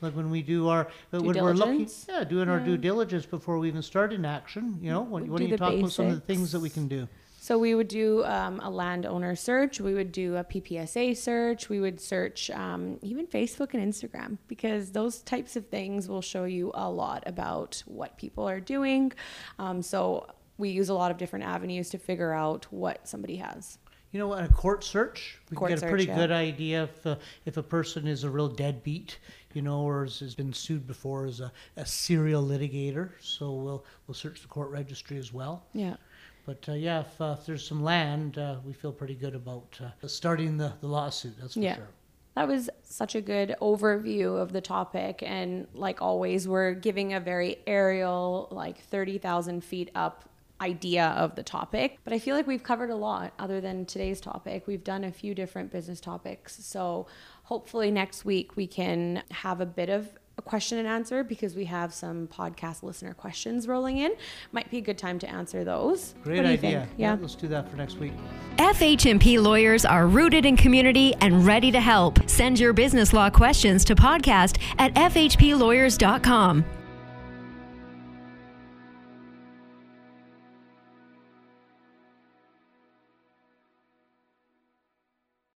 like 0.00 0.14
when 0.14 0.30
we 0.30 0.40
do 0.40 0.68
our 0.68 0.88
when 1.10 1.24
we're 1.24 1.52
looking, 1.52 1.88
yeah, 2.08 2.24
doing 2.24 2.48
our 2.48 2.60
due 2.60 2.78
diligence 2.78 3.26
before 3.26 3.58
we 3.58 3.68
even 3.68 3.82
start 3.82 4.12
in 4.12 4.24
action. 4.24 4.78
You 4.80 4.92
know, 4.92 5.02
when, 5.02 5.34
do 5.34 5.44
you 5.44 5.56
talk 5.56 5.74
about 5.74 5.92
some 5.92 6.06
of 6.06 6.14
the 6.14 6.20
things 6.20 6.52
that 6.52 6.60
we 6.60 6.70
can 6.70 6.88
do. 6.88 7.08
So 7.42 7.58
we 7.58 7.74
would 7.74 7.88
do 7.88 8.24
um, 8.24 8.60
a 8.60 8.70
landowner 8.70 9.34
search. 9.34 9.80
We 9.80 9.94
would 9.94 10.12
do 10.12 10.36
a 10.36 10.44
PPSA 10.44 11.16
search. 11.16 11.68
We 11.68 11.80
would 11.80 12.00
search 12.00 12.50
um, 12.50 13.00
even 13.02 13.26
Facebook 13.26 13.74
and 13.74 13.82
Instagram 13.82 14.38
because 14.46 14.92
those 14.92 15.22
types 15.22 15.56
of 15.56 15.66
things 15.66 16.08
will 16.08 16.22
show 16.22 16.44
you 16.44 16.70
a 16.72 16.88
lot 16.88 17.24
about 17.26 17.82
what 17.86 18.16
people 18.16 18.48
are 18.48 18.60
doing. 18.60 19.12
Um, 19.58 19.82
so 19.82 20.28
we 20.56 20.68
use 20.68 20.88
a 20.88 20.94
lot 20.94 21.10
of 21.10 21.16
different 21.16 21.44
avenues 21.44 21.90
to 21.90 21.98
figure 21.98 22.32
out 22.32 22.66
what 22.70 23.08
somebody 23.08 23.38
has. 23.38 23.78
You 24.12 24.20
know, 24.20 24.34
a 24.34 24.46
court 24.46 24.84
search, 24.84 25.40
we 25.50 25.56
Court 25.56 25.70
can 25.70 25.80
get 25.80 25.84
a 25.84 25.90
pretty 25.90 26.04
yeah. 26.04 26.14
good 26.14 26.30
idea 26.30 26.84
if 26.84 27.06
uh, 27.06 27.16
if 27.44 27.56
a 27.56 27.62
person 27.62 28.06
is 28.06 28.22
a 28.22 28.30
real 28.30 28.46
deadbeat, 28.46 29.18
you 29.52 29.62
know, 29.62 29.80
or 29.80 30.04
has, 30.04 30.20
has 30.20 30.36
been 30.36 30.52
sued 30.52 30.86
before 30.86 31.26
as 31.26 31.40
a, 31.40 31.50
a 31.76 31.84
serial 31.84 32.44
litigator. 32.44 33.10
So 33.20 33.50
we'll 33.50 33.84
we'll 34.06 34.14
search 34.14 34.42
the 34.42 34.48
court 34.48 34.70
registry 34.70 35.16
as 35.16 35.32
well. 35.32 35.64
Yeah. 35.72 35.96
But 36.44 36.64
uh, 36.68 36.72
yeah, 36.72 37.00
if, 37.00 37.20
uh, 37.20 37.36
if 37.38 37.46
there's 37.46 37.66
some 37.66 37.82
land, 37.82 38.38
uh, 38.38 38.56
we 38.64 38.72
feel 38.72 38.92
pretty 38.92 39.14
good 39.14 39.34
about 39.34 39.78
uh, 39.82 40.06
starting 40.08 40.56
the, 40.56 40.72
the 40.80 40.86
lawsuit. 40.86 41.34
That's 41.40 41.54
for 41.54 41.60
Yeah. 41.60 41.76
sure. 41.76 41.88
That 42.34 42.48
was 42.48 42.70
such 42.82 43.14
a 43.14 43.20
good 43.20 43.54
overview 43.60 44.40
of 44.40 44.52
the 44.52 44.62
topic. 44.62 45.22
And 45.24 45.66
like 45.74 46.00
always, 46.00 46.48
we're 46.48 46.72
giving 46.72 47.12
a 47.12 47.20
very 47.20 47.58
aerial, 47.66 48.48
like 48.50 48.78
30,000 48.78 49.62
feet 49.62 49.90
up 49.94 50.28
idea 50.60 51.06
of 51.08 51.34
the 51.34 51.42
topic. 51.42 51.98
But 52.04 52.12
I 52.14 52.18
feel 52.18 52.34
like 52.36 52.46
we've 52.46 52.62
covered 52.62 52.88
a 52.90 52.96
lot 52.96 53.32
other 53.38 53.60
than 53.60 53.84
today's 53.84 54.20
topic. 54.20 54.66
We've 54.66 54.84
done 54.84 55.04
a 55.04 55.12
few 55.12 55.34
different 55.34 55.70
business 55.72 56.00
topics. 56.00 56.64
So 56.64 57.06
hopefully 57.42 57.90
next 57.90 58.24
week 58.24 58.56
we 58.56 58.66
can 58.66 59.22
have 59.30 59.60
a 59.60 59.66
bit 59.66 59.90
of 59.90 60.08
question 60.44 60.78
and 60.78 60.88
answer 60.88 61.24
because 61.24 61.54
we 61.54 61.64
have 61.66 61.92
some 61.92 62.28
podcast 62.28 62.82
listener 62.82 63.14
questions 63.14 63.68
rolling 63.68 63.98
in. 63.98 64.12
Might 64.52 64.70
be 64.70 64.78
a 64.78 64.80
good 64.80 64.98
time 64.98 65.18
to 65.20 65.28
answer 65.28 65.64
those. 65.64 66.14
Great 66.22 66.36
what 66.36 66.42
do 66.42 66.48
you 66.48 66.54
idea. 66.54 66.80
Think? 66.80 66.90
Yeah. 66.98 67.16
Let's 67.20 67.34
do 67.34 67.48
that 67.48 67.70
for 67.70 67.76
next 67.76 67.98
week. 67.98 68.12
FH&P 68.56 69.38
lawyers 69.38 69.84
are 69.84 70.06
rooted 70.06 70.44
in 70.44 70.56
community 70.56 71.14
and 71.20 71.46
ready 71.46 71.70
to 71.70 71.80
help. 71.80 72.18
Send 72.28 72.58
your 72.58 72.72
business 72.72 73.12
law 73.12 73.30
questions 73.30 73.84
to 73.84 73.94
podcast 73.94 74.58
at 74.78 74.94
fhplawyers.com. 74.94 76.81